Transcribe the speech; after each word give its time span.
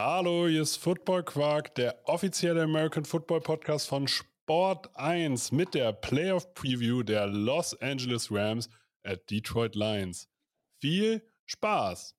Hallo, 0.00 0.46
hier 0.46 0.62
ist 0.62 0.76
Football 0.76 1.24
Quark, 1.24 1.74
der 1.74 1.98
offizielle 2.04 2.62
American 2.62 3.04
Football 3.04 3.40
Podcast 3.40 3.88
von 3.88 4.06
Sport 4.06 4.88
1 4.94 5.50
mit 5.50 5.74
der 5.74 5.92
Playoff 5.92 6.54
Preview 6.54 7.02
der 7.02 7.26
Los 7.26 7.74
Angeles 7.82 8.30
Rams 8.30 8.70
at 9.02 9.28
Detroit 9.28 9.74
Lions. 9.74 10.28
Viel 10.80 11.20
Spaß! 11.46 12.14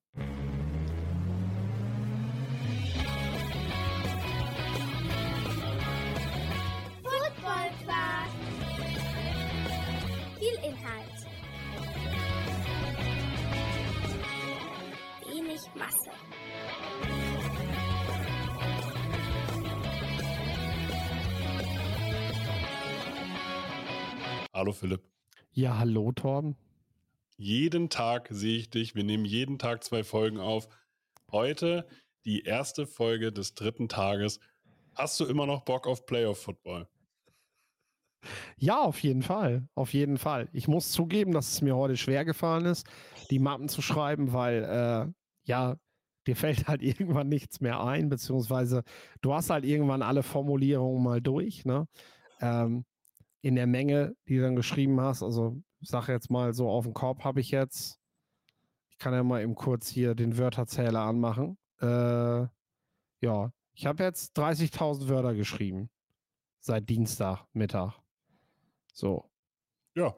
Hallo 24.60 24.74
Philipp. 24.74 25.08
Ja, 25.54 25.78
hallo 25.78 26.12
Torben. 26.12 26.58
Jeden 27.38 27.90
Tag 27.90 28.28
sehe 28.30 28.58
ich 28.58 28.70
dich. 28.70 28.94
Wir 28.94 29.06
nehmen 29.06 29.24
jeden 29.24 29.58
Tag 29.58 29.86
zwei 29.86 30.04
Folgen 30.04 30.38
auf. 30.38 30.68
Heute 31.32 31.88
die 32.26 32.42
erste 32.42 32.86
Folge 32.86 33.32
des 33.32 33.54
dritten 33.54 33.88
Tages. 33.88 34.42
Hast 34.96 35.18
du 35.18 35.26
immer 35.28 35.46
noch 35.46 35.62
Bock 35.64 35.88
auf 35.88 36.06
Playoff 36.06 36.42
Football? 36.42 36.90
Ja, 38.58 38.82
auf 38.82 39.00
jeden 39.00 39.24
Fall. 39.24 39.66
Auf 39.76 39.94
jeden 39.94 40.18
Fall. 40.18 40.50
Ich 40.52 40.68
muss 40.68 40.92
zugeben, 40.92 41.32
dass 41.32 41.54
es 41.54 41.62
mir 41.62 41.78
heute 41.78 41.96
schwer 41.96 42.26
gefallen 42.26 42.66
ist, 42.66 42.86
die 43.32 43.40
Mappen 43.40 43.70
zu 43.70 43.82
schreiben, 43.82 44.34
weil 44.34 44.66
äh, 44.66 45.14
ja, 45.44 45.78
dir 46.28 46.36
fällt 46.36 46.68
halt 46.68 46.82
irgendwann 46.84 47.30
nichts 47.30 47.62
mehr 47.62 47.82
ein, 47.82 48.10
beziehungsweise 48.10 48.84
du 49.22 49.34
hast 49.34 49.52
halt 49.52 49.64
irgendwann 49.64 50.02
alle 50.02 50.22
Formulierungen 50.22 51.02
mal 51.02 51.22
durch, 51.22 51.64
ne? 51.64 51.88
Ähm, 52.42 52.84
in 53.42 53.56
der 53.56 53.68
Menge, 53.68 54.16
die 54.28 54.36
du 54.38 54.42
dann 54.44 54.56
geschrieben 54.56 55.00
hast. 55.02 55.24
Also 55.24 55.62
ich 55.80 55.90
sage 55.90 56.12
jetzt 56.12 56.30
mal 56.30 56.54
so 56.54 56.70
auf 56.70 56.86
den 56.86 56.94
Korb 56.94 57.24
habe 57.24 57.40
ich 57.40 57.52
jetzt. 57.52 58.00
Ich 58.90 58.98
kann 58.98 59.14
ja 59.14 59.24
mal 59.24 59.42
eben 59.42 59.56
kurz 59.56 59.88
hier 59.88 60.14
den 60.16 60.38
Wörterzähler 60.38 61.02
anmachen. 61.02 61.58
Äh, 61.82 62.48
ja, 63.22 63.52
ich 63.74 63.86
habe 63.86 64.04
jetzt 64.04 64.38
30.000 64.38 65.08
Wörter 65.08 65.34
geschrieben 65.34 65.90
seit 66.60 66.90
Dienstag 66.90 67.46
Mittag. 67.54 67.94
So. 68.94 69.30
Ja. 69.96 70.16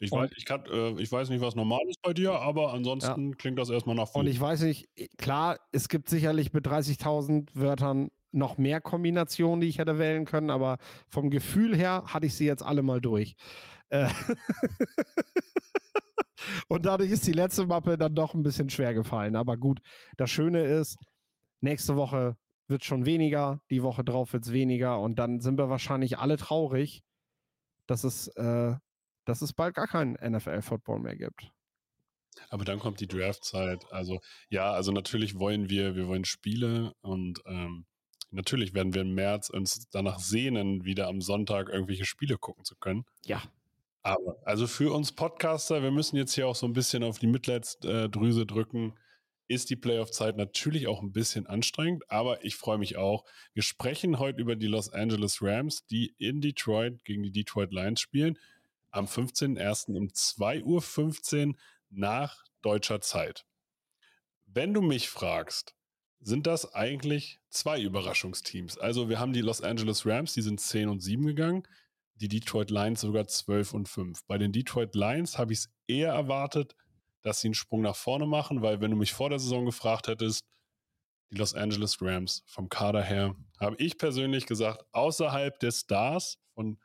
Ich 0.00 0.12
Und- 0.12 0.20
weiß, 0.20 0.30
ich, 0.36 0.44
kann, 0.44 0.64
äh, 0.66 0.90
ich 1.00 1.10
weiß 1.10 1.28
nicht, 1.30 1.40
was 1.40 1.56
normal 1.56 1.80
ist 1.88 2.00
bei 2.02 2.12
dir, 2.12 2.32
aber 2.34 2.72
ansonsten 2.72 3.36
klingt 3.36 3.58
das 3.58 3.68
erstmal 3.70 3.96
nach 3.96 4.14
Und 4.14 4.26
viel. 4.26 4.30
ich 4.32 4.40
weiß 4.40 4.60
nicht, 4.62 4.88
klar, 5.16 5.58
es 5.72 5.88
gibt 5.88 6.08
sicherlich 6.08 6.52
mit 6.52 6.66
30.000 6.66 7.48
Wörtern 7.54 8.10
noch 8.32 8.58
mehr 8.58 8.80
Kombinationen, 8.80 9.60
die 9.60 9.68
ich 9.68 9.78
hätte 9.78 9.98
wählen 9.98 10.24
können, 10.24 10.50
aber 10.50 10.78
vom 11.08 11.30
Gefühl 11.30 11.76
her 11.76 12.04
hatte 12.06 12.26
ich 12.26 12.34
sie 12.34 12.46
jetzt 12.46 12.62
alle 12.62 12.82
mal 12.82 13.00
durch. 13.00 13.36
Äh, 13.88 14.08
Und 16.68 16.86
dadurch 16.86 17.10
ist 17.10 17.26
die 17.26 17.32
letzte 17.32 17.66
Mappe 17.66 17.98
dann 17.98 18.14
doch 18.14 18.34
ein 18.34 18.42
bisschen 18.42 18.70
schwer 18.70 18.94
gefallen. 18.94 19.36
Aber 19.36 19.56
gut, 19.56 19.80
das 20.16 20.30
Schöne 20.30 20.62
ist, 20.64 20.98
nächste 21.60 21.96
Woche 21.96 22.36
wird 22.68 22.84
schon 22.84 23.06
weniger, 23.06 23.60
die 23.70 23.82
Woche 23.82 24.04
drauf 24.04 24.32
wird 24.32 24.44
es 24.44 24.52
weniger 24.52 25.00
und 25.00 25.18
dann 25.18 25.40
sind 25.40 25.58
wir 25.58 25.70
wahrscheinlich 25.70 26.18
alle 26.18 26.36
traurig, 26.36 27.02
dass 27.86 28.04
es, 28.04 28.28
äh, 28.36 28.74
dass 29.24 29.42
es 29.42 29.54
bald 29.54 29.74
gar 29.74 29.86
keinen 29.86 30.14
NFL-Football 30.14 31.00
mehr 31.00 31.16
gibt. 31.16 31.50
Aber 32.50 32.64
dann 32.64 32.78
kommt 32.78 33.00
die 33.00 33.08
Draftzeit. 33.08 33.90
Also 33.90 34.20
ja, 34.48 34.70
also 34.72 34.92
natürlich 34.92 35.38
wollen 35.38 35.70
wir, 35.70 35.96
wir 35.96 36.06
wollen 36.06 36.24
Spiele 36.24 36.92
und 37.00 37.40
ähm, 37.46 37.86
natürlich 38.30 38.74
werden 38.74 38.94
wir 38.94 39.02
im 39.02 39.14
März 39.14 39.50
uns 39.50 39.88
danach 39.90 40.18
sehnen, 40.18 40.84
wieder 40.84 41.08
am 41.08 41.20
Sonntag 41.20 41.68
irgendwelche 41.68 42.04
Spiele 42.04 42.38
gucken 42.38 42.64
zu 42.64 42.76
können. 42.76 43.04
Ja, 43.24 43.42
Aber 44.02 44.36
also 44.44 44.66
für 44.66 44.92
uns 44.92 45.12
Podcaster, 45.12 45.82
wir 45.82 45.90
müssen 45.90 46.16
jetzt 46.16 46.34
hier 46.34 46.46
auch 46.46 46.56
so 46.56 46.66
ein 46.66 46.72
bisschen 46.72 47.02
auf 47.02 47.18
die 47.18 47.26
Mitleidsdrüse 47.26 48.46
drücken. 48.46 48.94
Ist 49.48 49.70
die 49.70 49.76
Playoff-Zeit 49.76 50.36
natürlich 50.36 50.86
auch 50.88 51.00
ein 51.00 51.12
bisschen 51.12 51.46
anstrengend, 51.46 52.10
aber 52.10 52.44
ich 52.44 52.56
freue 52.56 52.78
mich 52.78 52.96
auch. 52.96 53.24
Wir 53.54 53.62
sprechen 53.62 54.18
heute 54.18 54.40
über 54.40 54.56
die 54.56 54.66
Los 54.66 54.92
Angeles 54.92 55.40
Rams, 55.40 55.86
die 55.86 56.14
in 56.18 56.40
Detroit 56.40 57.04
gegen 57.04 57.22
die 57.22 57.32
Detroit 57.32 57.72
Lions 57.72 58.00
spielen. 58.00 58.38
Am 58.90 59.06
15.01. 59.06 59.94
um 59.96 60.08
2.15 60.08 61.48
Uhr 61.48 61.54
nach 61.90 62.44
deutscher 62.60 63.00
Zeit. 63.00 63.46
Wenn 64.46 64.74
du 64.74 64.82
mich 64.82 65.08
fragst, 65.08 65.77
sind 66.20 66.46
das 66.46 66.74
eigentlich 66.74 67.40
zwei 67.48 67.80
Überraschungsteams. 67.80 68.78
Also 68.78 69.08
wir 69.08 69.18
haben 69.18 69.32
die 69.32 69.40
Los 69.40 69.62
Angeles 69.62 70.04
Rams, 70.04 70.34
die 70.34 70.42
sind 70.42 70.60
10 70.60 70.88
und 70.88 71.00
7 71.00 71.26
gegangen 71.26 71.66
die 72.20 72.28
Detroit 72.28 72.70
Lions 72.70 73.00
sogar 73.00 73.26
12 73.26 73.74
und 73.74 73.88
5. 73.88 74.24
Bei 74.26 74.38
den 74.38 74.52
Detroit 74.52 74.94
Lions 74.94 75.38
habe 75.38 75.52
ich 75.52 75.60
es 75.60 75.70
eher 75.86 76.12
erwartet, 76.12 76.74
dass 77.22 77.40
sie 77.40 77.48
einen 77.48 77.54
Sprung 77.54 77.82
nach 77.82 77.96
vorne 77.96 78.26
machen, 78.26 78.62
weil 78.62 78.80
wenn 78.80 78.90
du 78.90 78.96
mich 78.96 79.12
vor 79.12 79.30
der 79.30 79.38
Saison 79.38 79.64
gefragt 79.64 80.08
hättest, 80.08 80.44
die 81.30 81.36
Los 81.36 81.54
Angeles 81.54 82.00
Rams 82.00 82.42
vom 82.46 82.68
Kader 82.68 83.02
her, 83.02 83.34
habe 83.60 83.76
ich 83.78 83.98
persönlich 83.98 84.46
gesagt, 84.46 84.84
außerhalb 84.92 85.58
des 85.60 85.80
Stars 85.80 86.38
von, 86.54 86.78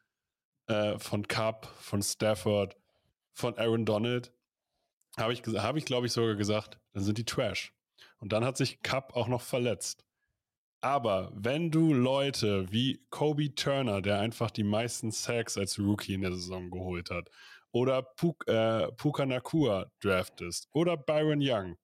äh, 0.67 0.99
von 0.99 1.27
Cup, 1.27 1.67
von 1.79 2.01
Stafford, 2.01 2.75
von 3.31 3.57
Aaron 3.57 3.85
Donald, 3.85 4.31
habe 5.17 5.33
ich, 5.33 5.41
habe 5.41 5.77
ich 5.77 5.85
glaube 5.85 6.07
ich 6.07 6.13
sogar 6.13 6.35
gesagt, 6.35 6.79
dann 6.91 7.03
sind 7.03 7.17
die 7.17 7.25
Trash. 7.25 7.73
Und 8.23 8.31
dann 8.31 8.45
hat 8.45 8.55
sich 8.55 8.81
Cup 8.81 9.17
auch 9.17 9.27
noch 9.27 9.41
verletzt. 9.41 10.05
Aber 10.79 11.29
wenn 11.35 11.71
du 11.71 11.93
Leute 11.93 12.71
wie 12.71 13.05
Kobe 13.09 13.53
Turner, 13.53 14.01
der 14.01 14.19
einfach 14.19 14.49
die 14.49 14.63
meisten 14.63 15.11
Sacks 15.11 15.57
als 15.57 15.77
Rookie 15.77 16.13
in 16.13 16.21
der 16.21 16.31
Saison 16.31 16.71
geholt 16.71 17.11
hat, 17.11 17.29
oder 17.73 18.01
Puk, 18.01 18.47
äh, 18.47 18.89
Puka 18.93 19.25
Nakua 19.25 19.91
draftest, 19.99 20.69
oder 20.71 20.95
Byron 20.95 21.41
Young, 21.41 21.75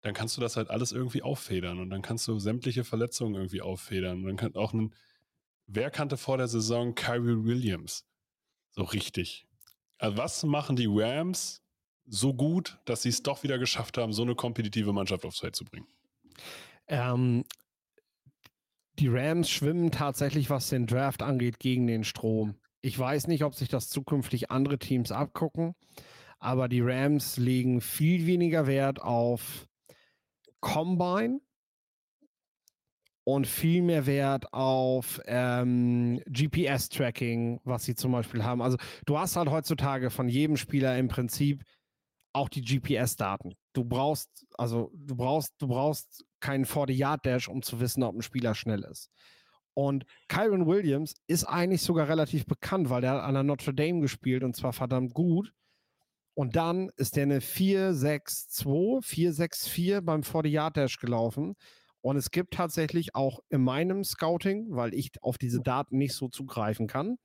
dann 0.00 0.12
kannst 0.12 0.36
du 0.36 0.40
das 0.40 0.56
halt 0.56 0.70
alles 0.70 0.90
irgendwie 0.90 1.22
auffedern 1.22 1.78
und 1.78 1.90
dann 1.90 2.02
kannst 2.02 2.26
du 2.26 2.40
sämtliche 2.40 2.82
Verletzungen 2.82 3.36
irgendwie 3.36 3.62
auffedern. 3.62 4.22
Und 4.22 4.26
dann 4.26 4.36
kann 4.36 4.56
auch 4.56 4.72
ein, 4.72 4.92
wer 5.68 5.92
kannte 5.92 6.16
vor 6.16 6.36
der 6.36 6.48
Saison 6.48 6.96
Kyrie 6.96 7.44
Williams? 7.44 8.04
So 8.70 8.82
richtig. 8.82 9.46
Also 9.98 10.16
was 10.16 10.42
machen 10.42 10.74
die 10.74 10.88
Rams 10.90 11.62
so 12.08 12.34
gut, 12.34 12.78
dass 12.84 13.02
sie 13.02 13.08
es 13.08 13.22
doch 13.22 13.42
wieder 13.42 13.58
geschafft 13.58 13.98
haben, 13.98 14.12
so 14.12 14.22
eine 14.22 14.34
kompetitive 14.34 14.92
Mannschaft 14.92 15.24
aufs 15.24 15.40
Feld 15.40 15.56
zu 15.56 15.64
bringen? 15.64 15.86
Ähm, 16.88 17.44
die 18.98 19.08
Rams 19.08 19.50
schwimmen 19.50 19.90
tatsächlich, 19.90 20.48
was 20.50 20.68
den 20.68 20.86
Draft 20.86 21.22
angeht, 21.22 21.58
gegen 21.58 21.86
den 21.86 22.04
Strom. 22.04 22.54
Ich 22.80 22.98
weiß 22.98 23.26
nicht, 23.26 23.44
ob 23.44 23.54
sich 23.54 23.68
das 23.68 23.88
zukünftig 23.88 24.50
andere 24.50 24.78
Teams 24.78 25.12
abgucken, 25.12 25.74
aber 26.38 26.68
die 26.68 26.80
Rams 26.80 27.36
legen 27.36 27.80
viel 27.80 28.26
weniger 28.26 28.66
Wert 28.66 29.02
auf 29.02 29.66
Combine 30.60 31.40
und 33.24 33.46
viel 33.48 33.82
mehr 33.82 34.06
Wert 34.06 34.52
auf 34.52 35.20
ähm, 35.26 36.22
GPS-Tracking, 36.26 37.60
was 37.64 37.84
sie 37.84 37.96
zum 37.96 38.12
Beispiel 38.12 38.44
haben. 38.44 38.62
Also 38.62 38.78
du 39.04 39.18
hast 39.18 39.36
halt 39.36 39.50
heutzutage 39.50 40.10
von 40.10 40.28
jedem 40.28 40.56
Spieler 40.56 40.96
im 40.96 41.08
Prinzip 41.08 41.64
auch 42.36 42.48
die 42.48 42.62
GPS-Daten. 42.62 43.54
Du 43.72 43.84
brauchst, 43.84 44.46
also 44.54 44.90
du 44.94 45.16
brauchst, 45.16 45.54
du 45.58 45.68
brauchst 45.68 46.24
keinen 46.40 46.66
40-Yard-Dash, 46.66 47.48
um 47.48 47.62
zu 47.62 47.80
wissen, 47.80 48.02
ob 48.02 48.14
ein 48.14 48.22
Spieler 48.22 48.54
schnell 48.54 48.84
ist. 48.84 49.10
Und 49.74 50.04
Kyron 50.28 50.66
Williams 50.66 51.14
ist 51.26 51.44
eigentlich 51.44 51.82
sogar 51.82 52.08
relativ 52.08 52.46
bekannt, 52.46 52.88
weil 52.88 53.00
der 53.00 53.12
hat 53.12 53.22
an 53.22 53.34
der 53.34 53.42
Notre 53.42 53.74
Dame 53.74 54.00
gespielt 54.00 54.42
und 54.42 54.54
zwar 54.56 54.72
verdammt 54.72 55.12
gut. 55.12 55.52
Und 56.34 56.56
dann 56.56 56.90
ist 56.96 57.16
der 57.16 57.24
eine 57.24 57.40
4-6-2, 57.40 59.02
4-6-4 59.02 60.00
beim 60.02 60.20
40-Yard-Dash 60.20 60.98
gelaufen. 60.98 61.54
Und 62.02 62.16
es 62.16 62.30
gibt 62.30 62.54
tatsächlich 62.54 63.14
auch 63.14 63.40
in 63.48 63.62
meinem 63.62 64.04
Scouting, 64.04 64.66
weil 64.70 64.94
ich 64.94 65.10
auf 65.22 65.38
diese 65.38 65.60
Daten 65.60 65.98
nicht 65.98 66.14
so 66.14 66.28
zugreifen 66.28 66.86
kann, 66.86 67.16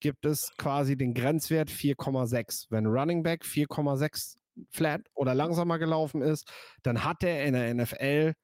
gibt 0.00 0.26
es 0.26 0.52
quasi 0.56 0.96
den 0.96 1.14
Grenzwert 1.14 1.70
4,6. 1.70 2.66
Wenn 2.70 2.86
Running 2.86 3.22
Back 3.22 3.44
4,6 3.44 4.36
flat 4.70 5.02
oder 5.14 5.34
langsamer 5.34 5.78
gelaufen 5.78 6.22
ist, 6.22 6.50
dann 6.82 7.04
hat 7.04 7.22
er 7.22 7.44
in 7.44 7.54
der 7.54 7.74
NFL 7.74 8.34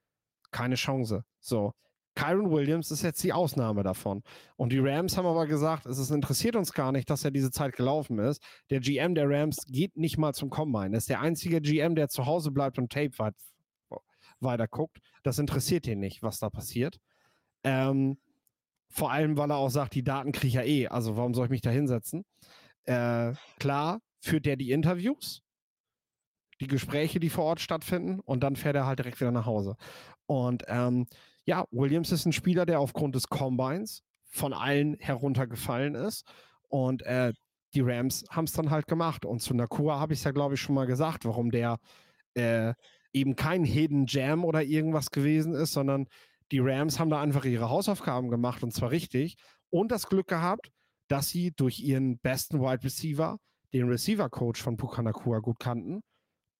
keine 0.50 0.76
Chance. 0.76 1.24
So. 1.40 1.72
Kyron 2.16 2.52
Williams 2.52 2.92
ist 2.92 3.02
jetzt 3.02 3.24
die 3.24 3.32
Ausnahme 3.32 3.82
davon. 3.82 4.22
Und 4.56 4.70
die 4.70 4.78
Rams 4.78 5.16
haben 5.16 5.26
aber 5.26 5.46
gesagt, 5.46 5.84
es 5.86 6.10
interessiert 6.10 6.54
uns 6.54 6.72
gar 6.72 6.92
nicht, 6.92 7.10
dass 7.10 7.24
er 7.24 7.32
diese 7.32 7.50
Zeit 7.50 7.74
gelaufen 7.74 8.20
ist. 8.20 8.40
Der 8.70 8.78
GM 8.78 9.16
der 9.16 9.28
Rams 9.28 9.66
geht 9.66 9.96
nicht 9.96 10.16
mal 10.16 10.32
zum 10.32 10.48
Combine. 10.48 10.94
Er 10.94 10.98
ist 10.98 11.08
der 11.08 11.20
einzige 11.20 11.60
GM, 11.60 11.96
der 11.96 12.08
zu 12.08 12.26
Hause 12.26 12.52
bleibt 12.52 12.78
und 12.78 12.92
Tape 12.92 13.18
weit, 13.18 13.34
weiter 14.38 14.68
guckt. 14.68 14.98
Das 15.24 15.40
interessiert 15.40 15.88
ihn 15.88 15.98
nicht, 15.98 16.22
was 16.22 16.38
da 16.38 16.50
passiert. 16.50 17.00
Ähm, 17.64 18.18
vor 18.94 19.12
allem, 19.12 19.36
weil 19.38 19.50
er 19.50 19.58
auch 19.58 19.70
sagt, 19.70 19.94
die 19.94 20.04
Daten 20.04 20.32
kriege 20.32 20.48
ich 20.48 20.54
ja 20.54 20.62
eh. 20.62 20.88
Also 20.88 21.16
warum 21.16 21.34
soll 21.34 21.46
ich 21.46 21.50
mich 21.50 21.62
da 21.62 21.70
hinsetzen? 21.70 22.24
Äh, 22.84 23.34
klar 23.60 24.00
führt 24.20 24.46
er 24.46 24.56
die 24.56 24.72
Interviews. 24.72 25.42
die 26.60 26.66
Gespräche, 26.66 27.20
die 27.20 27.30
vor 27.30 27.44
Ort 27.44 27.60
stattfinden, 27.60 28.20
und 28.20 28.42
dann 28.42 28.56
fährt 28.56 28.76
er 28.76 28.86
halt 28.86 28.98
direkt 29.00 29.20
wieder 29.20 29.32
nach 29.32 29.46
Hause. 29.46 29.76
Und 30.26 30.64
ähm, 30.68 31.06
ja, 31.46 31.64
Williams 31.70 32.12
ist 32.12 32.26
ein 32.26 32.32
Spieler, 32.32 32.66
der 32.66 32.80
aufgrund 32.80 33.14
des 33.14 33.28
Combines 33.28 34.02
von 34.30 34.52
allen 34.52 34.96
heruntergefallen 34.98 35.94
ist. 35.94 36.24
Und 36.68 37.02
äh, 37.02 37.32
die 37.74 37.80
Rams 37.82 38.24
haben 38.30 38.44
es 38.44 38.52
dann 38.52 38.70
halt 38.70 38.86
gemacht. 38.86 39.24
Und 39.24 39.40
zu 39.40 39.54
Nakua 39.54 39.98
habe 40.00 40.12
ich 40.14 40.20
es 40.20 40.24
ja, 40.24 40.30
glaube 40.32 40.54
ich, 40.54 40.60
schon 40.60 40.74
mal 40.74 40.86
gesagt, 40.86 41.24
warum 41.24 41.50
der 41.50 41.78
äh, 42.34 42.74
eben 43.12 43.36
kein 43.36 43.64
Hidden 43.64 44.06
Jam 44.08 44.44
oder 44.44 44.62
irgendwas 44.62 45.10
gewesen 45.10 45.54
ist, 45.54 45.72
sondern 45.72 46.06
die 46.52 46.60
Rams 46.60 46.98
haben 46.98 47.10
da 47.10 47.20
einfach 47.20 47.44
ihre 47.44 47.70
Hausaufgaben 47.70 48.28
gemacht 48.28 48.62
und 48.62 48.72
zwar 48.72 48.90
richtig. 48.90 49.36
Und 49.70 49.90
das 49.90 50.08
Glück 50.08 50.28
gehabt, 50.28 50.70
dass 51.08 51.28
sie 51.28 51.52
durch 51.52 51.80
ihren 51.80 52.18
besten 52.18 52.60
Wide 52.60 52.84
Receiver 52.84 53.38
den 53.72 53.88
Receiver-Coach 53.88 54.62
von 54.62 54.76
Pukanakua 54.76 55.40
gut 55.40 55.58
kannten 55.58 56.00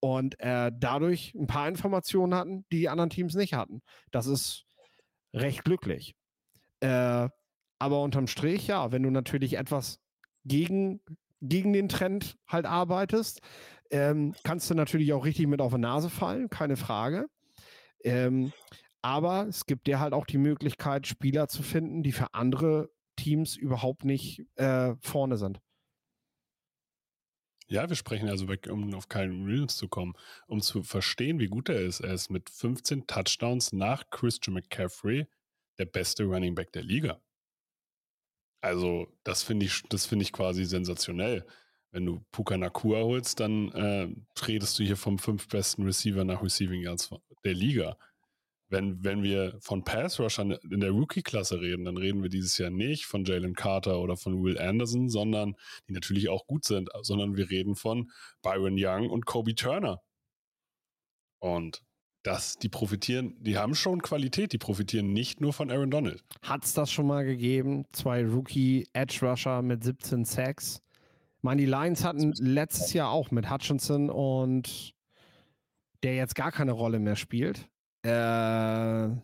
und 0.01 0.39
äh, 0.41 0.71
dadurch 0.75 1.33
ein 1.35 1.47
paar 1.47 1.69
Informationen 1.69 2.35
hatten, 2.35 2.67
die 2.71 2.81
die 2.81 2.89
anderen 2.89 3.11
Teams 3.11 3.35
nicht 3.35 3.55
hatten. 3.55 3.81
Das 4.11 4.27
ist 4.27 4.65
recht 5.33 5.65
glücklich. 5.65 6.15
Äh, 6.81 7.29
aber 7.79 8.03
unterm 8.03 8.27
Strich, 8.27 8.67
ja, 8.67 8.93
wenn 8.93 9.03
du 9.03 9.11
natürlich 9.11 9.55
etwas 9.57 9.99
gegen, 10.45 11.01
gegen 11.41 11.73
den 11.73 11.89
Trend 11.89 12.37
halt 12.49 12.67
arbeitest, 12.67 13.41
ähm, 13.91 14.35
kannst 14.45 14.69
du 14.71 14.75
natürlich 14.75 15.13
auch 15.13 15.25
richtig 15.25 15.47
mit 15.47 15.61
auf 15.61 15.73
die 15.73 15.81
Nase 15.81 16.11
fallen, 16.11 16.51
keine 16.51 16.77
Frage. 16.77 17.27
Ähm, 18.03 18.53
aber 19.05 19.47
es 19.47 19.67
gibt 19.67 19.87
dir 19.87 20.01
halt 20.01 20.15
auch 20.15 20.25
die 20.25 20.39
Möglichkeit, 20.39 21.07
Spieler 21.07 21.47
zu 21.47 21.63
finden, 21.63 22.03
die 22.03 22.13
für 22.13 22.33
andere 22.33 22.91
Teams 23.17 23.55
überhaupt 23.55 24.07
nicht 24.07 24.47
äh, 24.57 24.95
vorne 25.03 25.37
sind. 25.37 25.61
Ja, 27.69 27.87
wir 27.87 27.97
sprechen 27.97 28.31
also 28.31 28.49
weg, 28.49 28.67
um 28.71 28.95
auf 28.95 29.11
Kyle 29.11 29.31
Williams 29.31 29.77
zu 29.77 29.89
kommen, 29.89 30.15
um 30.47 30.63
zu 30.63 30.83
verstehen, 30.83 31.39
wie 31.39 31.49
gut 31.49 31.69
er 31.69 31.83
ist. 31.83 32.01
Er 32.01 32.15
ist 32.15 32.31
mit 32.31 32.49
15 32.49 33.07
Touchdowns 33.07 33.73
nach 33.73 34.09
Christian 34.09 34.55
McCaffrey 34.55 35.27
der 35.79 35.87
beste 35.87 36.25
Running 36.25 36.55
Back 36.55 36.73
der 36.73 36.83
Liga. 36.83 37.21
Also, 38.63 39.07
das 39.23 39.43
finde 39.43 39.67
ich, 39.67 39.83
das 39.91 40.11
ich 40.11 40.33
quasi 40.33 40.65
sensationell. 40.65 41.45
Wenn 41.91 42.07
du 42.07 42.25
Puka 42.33 42.57
Nakua 42.57 43.03
holst, 43.03 43.39
dann 43.39 43.71
äh, 43.73 44.09
redest 44.47 44.79
du 44.79 44.83
hier 44.83 44.97
vom 44.97 45.19
fünf 45.19 45.47
besten 45.49 45.83
Receiver 45.83 46.25
nach 46.25 46.43
Receiving 46.43 46.81
Yards 46.81 47.11
der 47.45 47.55
Liga. 47.55 47.99
Wenn, 48.75 49.05
wenn 49.05 49.23
wir 49.23 49.57
von 49.61 49.85
Pass 49.85 50.19
Rushern 50.19 50.51
in 50.69 50.81
der 50.81 50.91
Rookie-Klasse 50.91 51.61
reden, 51.61 51.85
dann 51.85 51.97
reden 51.97 52.25
wir 52.25 52.29
dieses 52.29 52.59
Jahr 52.59 52.71
nicht 52.71 53.07
von 53.07 53.25
Jalen 53.25 53.55
Carter 53.55 54.01
oder 54.01 54.17
von 54.17 54.43
Will 54.43 54.59
Anderson, 54.59 55.09
sondern 55.09 55.55
die 55.89 55.93
natürlich 55.93 56.29
auch 56.29 56.45
gut 56.49 56.65
sind, 56.65 56.91
sondern 57.03 57.37
wir 57.37 57.51
reden 57.51 57.77
von 57.77 58.11
Byron 58.43 58.75
Young 58.77 59.11
und 59.11 59.27
Kobe 59.27 59.55
Turner. 59.55 60.01
Und 61.39 61.85
das, 62.25 62.57
die 62.57 62.69
profitieren, 62.69 63.37
die 63.39 63.59
haben 63.59 63.77
schon 63.77 64.03
Qualität, 64.03 64.53
die 64.53 64.59
profitieren 64.59 65.13
nicht 65.13 65.41
nur 65.41 65.53
von 65.53 65.71
Aaron 65.71 65.93
Donald. 65.93 66.25
Hat 66.43 66.65
es 66.65 66.75
das 66.75 66.91
schon 66.91 67.07
mal 67.07 67.25
gegeben? 67.25 67.85
Zwei 67.93 68.27
Rookie-Edge-Rusher 68.27 69.63
mit 69.63 69.85
17 69.85 70.25
Sacks? 70.25 70.81
Ich 71.37 71.43
meine, 71.45 71.61
die 71.61 71.69
Lions 71.69 72.03
hatten 72.03 72.33
letztes 72.39 72.93
Jahr 72.93 73.11
auch 73.11 73.31
mit 73.31 73.49
Hutchinson 73.49 74.11
und 74.11 74.95
der 76.03 76.17
jetzt 76.17 76.35
gar 76.35 76.51
keine 76.51 76.73
Rolle 76.73 76.99
mehr 76.99 77.15
spielt. 77.15 77.69
Äh, 78.05 79.17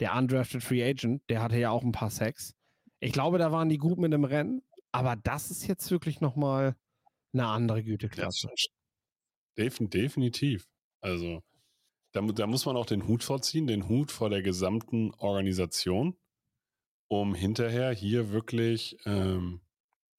der 0.00 0.16
undrafted 0.16 0.62
Free 0.62 0.82
Agent, 0.82 1.22
der 1.28 1.42
hatte 1.42 1.58
ja 1.58 1.70
auch 1.70 1.82
ein 1.82 1.92
paar 1.92 2.10
Sacks. 2.10 2.54
Ich 3.00 3.12
glaube, 3.12 3.38
da 3.38 3.52
waren 3.52 3.68
die 3.68 3.78
gut 3.78 3.98
mit 3.98 4.12
dem 4.12 4.24
Rennen, 4.24 4.62
aber 4.92 5.16
das 5.16 5.50
ist 5.50 5.66
jetzt 5.66 5.90
wirklich 5.90 6.20
nochmal 6.20 6.74
eine 7.32 7.46
andere 7.46 7.82
Güteklasse. 7.84 8.48
Definitiv. 9.56 10.66
Also, 11.00 11.42
da, 12.12 12.20
da, 12.22 12.46
muss 12.46 12.64
man 12.64 12.76
auch 12.76 12.86
den 12.86 13.06
Hut 13.06 13.22
vorziehen, 13.22 13.66
den 13.66 13.88
Hut 13.88 14.10
vor 14.10 14.30
der 14.30 14.42
gesamten 14.42 15.12
Organisation, 15.14 16.16
um 17.08 17.34
hinterher 17.34 17.92
hier 17.92 18.30
wirklich 18.30 18.96
ähm, 19.04 19.60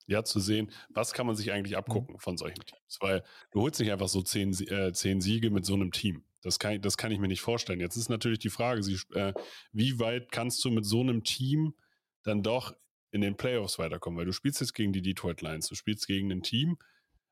ja 0.06 0.22
zu 0.24 0.40
sehen, 0.40 0.70
was 0.90 1.12
kann 1.12 1.26
man 1.26 1.34
sich 1.36 1.52
eigentlich 1.52 1.72
mhm. 1.72 1.78
abgucken 1.78 2.18
von 2.18 2.36
solchen 2.36 2.64
Teams. 2.64 2.98
Weil 3.00 3.24
du 3.50 3.62
holst 3.62 3.80
nicht 3.80 3.90
einfach 3.90 4.08
so 4.08 4.22
zehn, 4.22 4.52
äh, 4.68 4.92
zehn 4.92 5.20
Siege 5.20 5.50
mit 5.50 5.64
so 5.64 5.74
einem 5.74 5.90
Team. 5.90 6.24
Das 6.44 6.58
kann, 6.58 6.80
das 6.80 6.96
kann 6.96 7.10
ich 7.10 7.18
mir 7.18 7.28
nicht 7.28 7.40
vorstellen. 7.40 7.80
Jetzt 7.80 7.96
ist 7.96 8.08
natürlich 8.08 8.38
die 8.38 8.50
Frage, 8.50 8.82
sie, 8.82 8.98
äh, 9.14 9.32
wie 9.72 9.98
weit 9.98 10.30
kannst 10.30 10.64
du 10.64 10.70
mit 10.70 10.84
so 10.84 11.00
einem 11.00 11.24
Team 11.24 11.74
dann 12.22 12.42
doch 12.42 12.74
in 13.10 13.22
den 13.22 13.36
Playoffs 13.36 13.78
weiterkommen? 13.78 14.18
Weil 14.18 14.26
du 14.26 14.32
spielst 14.32 14.60
jetzt 14.60 14.74
gegen 14.74 14.92
die 14.92 15.02
Detroit 15.02 15.40
Lions, 15.40 15.68
du 15.68 15.74
spielst 15.74 16.06
gegen 16.06 16.30
ein 16.30 16.42
Team, 16.42 16.76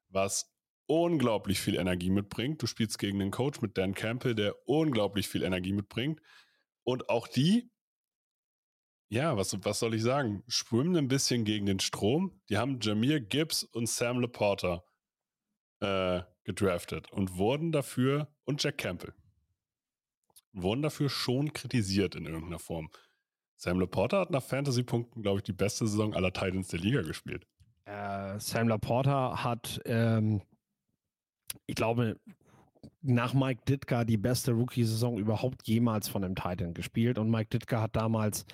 was 0.09 0.51
unglaublich 0.87 1.61
viel 1.61 1.77
Energie 1.77 2.11
mitbringt. 2.11 2.63
Du 2.63 2.67
spielst 2.67 2.99
gegen 2.99 3.21
einen 3.21 3.31
Coach 3.31 3.61
mit 3.61 3.77
Dan 3.79 3.95
Campbell, 3.95 4.35
der 4.35 4.57
unglaublich 4.67 5.29
viel 5.29 5.43
Energie 5.43 5.73
mitbringt. 5.73 6.21
Und 6.83 7.09
auch 7.09 7.29
die, 7.29 7.71
ja, 9.11 9.37
was, 9.37 9.57
was 9.65 9.79
soll 9.79 9.95
ich 9.95 10.03
sagen, 10.03 10.43
schwimmen 10.49 10.97
ein 10.97 11.09
bisschen 11.09 11.45
gegen 11.45 11.67
den 11.67 11.81
Strom. 11.81 12.41
Die 12.49 12.57
haben 12.57 12.81
Jamir 12.81 13.21
Gibbs 13.21 13.63
und 13.63 13.89
Sam 13.89 14.21
Laporta 14.21 14.83
äh, 15.81 16.23
gedraftet 16.45 17.13
und 17.13 17.37
wurden 17.37 17.73
dafür, 17.73 18.32
und 18.45 18.63
Jack 18.63 18.79
Campbell, 18.79 19.13
wurden 20.53 20.83
dafür 20.83 21.09
schon 21.09 21.53
kritisiert 21.53 22.15
in 22.15 22.27
irgendeiner 22.27 22.59
Form. 22.59 22.91
Sam 23.57 23.81
Laporta 23.81 24.21
hat 24.21 24.31
nach 24.31 24.43
Fantasy-Punkten, 24.43 25.23
glaube 25.23 25.39
ich, 25.39 25.45
die 25.45 25.53
beste 25.53 25.87
Saison 25.87 26.15
aller 26.15 26.33
Titans 26.33 26.69
der 26.69 26.81
Liga 26.81 27.03
gespielt. 27.03 27.47
Äh, 27.85 28.39
Sam 28.41 28.69
Laporta 28.69 29.45
hat 29.45 29.81
ähm, 29.85 30.43
ich 31.67 31.75
glaube, 31.75 32.19
nach 33.01 33.35
Mike 33.35 33.63
Ditka 33.69 34.05
die 34.05 34.17
beste 34.17 34.53
Rookie-Saison 34.53 35.19
überhaupt 35.19 35.67
jemals 35.67 36.09
von 36.09 36.25
einem 36.25 36.35
Titan 36.35 36.75
gespielt. 36.75 37.19
Und 37.19 37.31
Mike 37.31 37.51
Ditka 37.51 37.83
hat 37.83 37.97
damals 37.97 38.45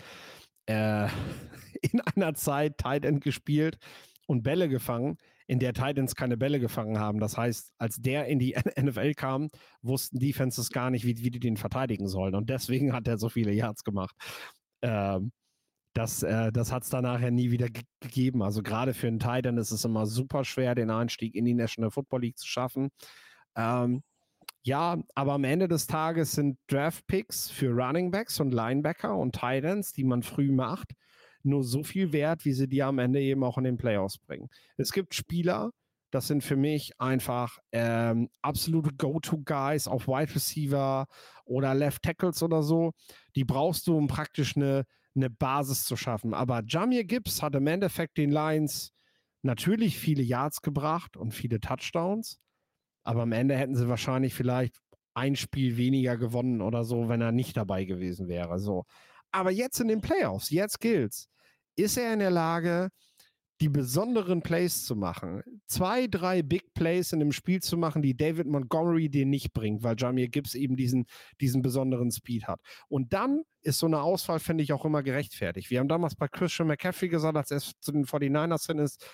äh, 0.67 1.09
in 1.83 2.01
einer 2.01 2.35
Zeit 2.35 2.79
Titan 2.79 3.21
gespielt 3.21 3.79
und 4.29 4.43
Bälle 4.43 4.69
gefangen, 4.69 5.17
in 5.47 5.59
der 5.59 5.73
Titans 5.73 6.15
keine 6.15 6.37
Bälle 6.37 6.61
gefangen 6.61 6.99
haben. 6.99 7.19
Das 7.19 7.37
heißt, 7.37 7.73
als 7.79 7.97
der 7.97 8.27
in 8.27 8.39
die 8.39 8.55
NFL 8.81 9.15
kam, 9.15 9.49
wussten 9.83 10.19
Defenses 10.19 10.71
gar 10.71 10.91
nicht, 10.91 11.05
wie, 11.07 11.17
wie 11.19 11.31
die 11.31 11.41
den 11.41 11.57
verteidigen 11.57 12.07
sollen. 12.07 12.35
Und 12.35 12.51
deswegen 12.51 12.93
hat 12.93 13.09
er 13.09 13.19
so 13.19 13.31
viele 13.31 13.53
Yards 13.53 13.85
gemacht. 13.85 14.15
Ähm, 14.83 15.33
das, 15.95 16.23
äh, 16.23 16.53
das 16.53 16.71
hat 16.71 16.85
es 16.85 16.91
dann 16.91 17.05
nachher 17.05 17.31
nie 17.31 17.51
wieder 17.51 17.69
gegeben. 18.01 18.43
Also 18.43 18.63
gerade 18.63 18.93
für 18.93 19.09
einen 19.09 19.19
Titan 19.19 19.57
ist 19.57 19.71
es 19.71 19.85
immer 19.85 20.07
super 20.07 20.45
schwer, 20.45 20.75
den 20.75 20.91
Einstieg 20.91 21.35
in 21.35 21.47
die 21.47 21.55
National 21.55 21.91
Football 21.91 22.21
League 22.21 22.39
zu 22.39 22.47
schaffen. 22.47 22.91
Ähm, 23.57 24.03
ja, 24.63 24.99
aber 25.15 25.33
am 25.33 25.45
Ende 25.45 25.67
des 25.67 25.87
Tages 25.87 26.33
sind 26.33 26.59
Draft 26.69 27.07
Picks 27.07 27.51
für 27.51 27.71
Running 27.71 28.11
Backs 28.11 28.39
und 28.39 28.53
Linebacker 28.53 29.17
und 29.17 29.33
Titans, 29.35 29.93
die 29.95 30.05
man 30.05 30.23
früh 30.23 30.53
macht, 30.53 30.93
nur 31.43 31.65
so 31.65 31.83
viel 31.83 32.13
wert, 32.13 32.45
wie 32.45 32.53
sie 32.53 32.69
die 32.69 32.83
am 32.83 32.99
Ende 32.99 33.21
eben 33.21 33.45
auch 33.45 33.59
in 33.59 33.65
den 33.65 33.77
Playoffs 33.77 34.19
bringen. 34.19 34.49
Es 34.77 34.93
gibt 34.93 35.15
Spieler, 35.15 35.71
das 36.11 36.27
sind 36.27 36.43
für 36.43 36.57
mich 36.57 36.99
einfach 36.99 37.59
ähm, 37.73 38.29
absolute 38.43 38.95
Go-To-Guys 38.95 39.89
auf 39.89 40.09
Wide 40.09 40.35
Receiver 40.35 41.07
oder 41.45 41.75
Left 41.75 42.03
Tackles 42.03 42.43
oder 42.43 42.63
so. 42.63 42.93
Die 43.37 43.45
brauchst 43.45 43.87
du, 43.87 43.97
um 43.97 44.07
praktisch 44.07 44.57
eine 44.57 44.85
eine 45.19 45.31
Basis 45.31 45.85
zu 45.85 45.97
schaffen. 45.97 46.35
Aber 46.35 46.63
Jamir 46.67 47.05
Gibbs 47.05 47.43
hat 47.43 47.55
im 47.55 47.67
Endeffekt 47.67 48.17
den 48.17 48.31
Lions 48.31 48.93
natürlich 49.43 49.99
viele 49.99 50.23
Yards 50.23 50.63
gebracht 50.63 51.17
und 51.17 51.33
viele 51.33 51.61
Touchdowns. 51.61 52.41
Aber 53.05 53.23
am 53.23 53.33
Ende 53.33 53.57
hätten 53.57 53.77
sie 53.77 53.89
wahrscheinlich 53.89 54.35
vielleicht 54.35 54.77
ein 55.15 55.37
Spiel 55.37 55.77
weniger 55.77 56.17
gewonnen 56.17 56.61
oder 56.61 56.85
so, 56.85 57.09
wenn 57.09 57.21
er 57.21 57.33
nicht 57.33 57.57
dabei 57.57 57.85
gewesen 57.85 58.29
wäre. 58.29 58.59
So. 58.59 58.85
Aber 59.33 59.51
jetzt 59.51 59.81
in 59.81 59.89
den 59.89 60.01
Playoffs, 60.01 60.51
jetzt 60.51 60.81
gilt's. 60.81 61.29
Ist 61.77 61.97
er 61.97 62.13
in 62.13 62.19
der 62.19 62.31
Lage, 62.31 62.89
die 63.61 63.69
besonderen 63.69 64.41
Plays 64.41 64.85
zu 64.85 64.95
machen. 64.95 65.43
Zwei, 65.67 66.07
drei 66.07 66.43
Big 66.43 66.73
Plays 66.75 67.13
in 67.13 67.21
einem 67.21 67.33
Spiel 67.33 67.61
zu 67.61 67.77
machen, 67.77 68.03
die 68.03 68.17
David 68.17 68.47
Montgomery 68.47 69.09
dir 69.09 69.27
nicht 69.27 69.53
bringt, 69.53 69.83
weil 69.83 69.97
Jamir 69.99 70.29
Gibbs 70.29 70.55
eben 70.55 70.77
diesen, 70.77 71.07
diesen 71.41 71.61
besonderen 71.61 72.13
Speed 72.13 72.47
hat. 72.47 72.61
Und 72.89 73.13
dann 73.13 73.43
ist 73.63 73.79
so 73.79 73.87
eine 73.87 74.01
Auswahl, 74.01 74.39
finde 74.39 74.63
ich, 74.63 74.73
auch 74.73 74.85
immer 74.85 75.03
gerechtfertigt. 75.03 75.71
Wir 75.71 75.81
haben 75.81 75.89
damals 75.89 76.15
bei 76.15 76.29
Christian 76.29 76.69
McCaffrey 76.69 77.09
gesagt, 77.09 77.37
als 77.37 77.51
er 77.51 77.59
zu 77.59 77.93
den 77.93 78.05
49ers 78.07 78.67
hin 78.67 78.79
ist, 78.79 79.05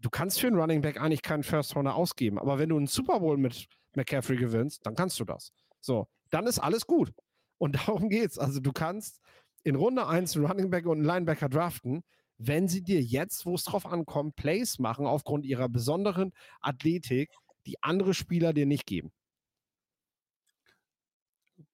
du 0.00 0.10
kannst 0.10 0.40
für 0.40 0.48
einen 0.48 0.58
Running 0.58 0.82
Back 0.82 1.00
eigentlich 1.00 1.22
keinen 1.22 1.44
First 1.44 1.76
Runner 1.76 1.94
ausgeben, 1.94 2.38
aber 2.38 2.58
wenn 2.58 2.70
du 2.70 2.76
einen 2.76 2.88
Super 2.88 3.20
Bowl 3.20 3.36
mit 3.36 3.66
McCaffrey 3.94 4.36
gewinnst, 4.36 4.84
dann 4.84 4.96
kannst 4.96 5.20
du 5.20 5.24
das. 5.24 5.52
So, 5.80 6.08
dann 6.30 6.46
ist 6.46 6.58
alles 6.58 6.86
gut. 6.86 7.12
Und 7.58 7.76
darum 7.86 8.08
geht's. 8.08 8.38
Also 8.38 8.58
du 8.58 8.72
kannst 8.72 9.20
in 9.64 9.74
Runde 9.74 10.06
1 10.06 10.36
einen 10.36 10.46
Running 10.46 10.70
Back 10.70 10.86
und 10.86 10.98
einen 10.98 11.06
Linebacker 11.06 11.48
draften, 11.48 12.02
wenn 12.38 12.68
sie 12.68 12.82
dir 12.82 13.02
jetzt, 13.02 13.46
wo 13.46 13.54
es 13.54 13.64
drauf 13.64 13.86
ankommt, 13.86 14.36
Plays 14.36 14.78
machen 14.78 15.06
aufgrund 15.06 15.44
ihrer 15.46 15.68
besonderen 15.68 16.32
Athletik, 16.60 17.30
die 17.66 17.82
andere 17.82 18.14
Spieler 18.14 18.52
dir 18.52 18.66
nicht 18.66 18.86
geben. 18.86 19.12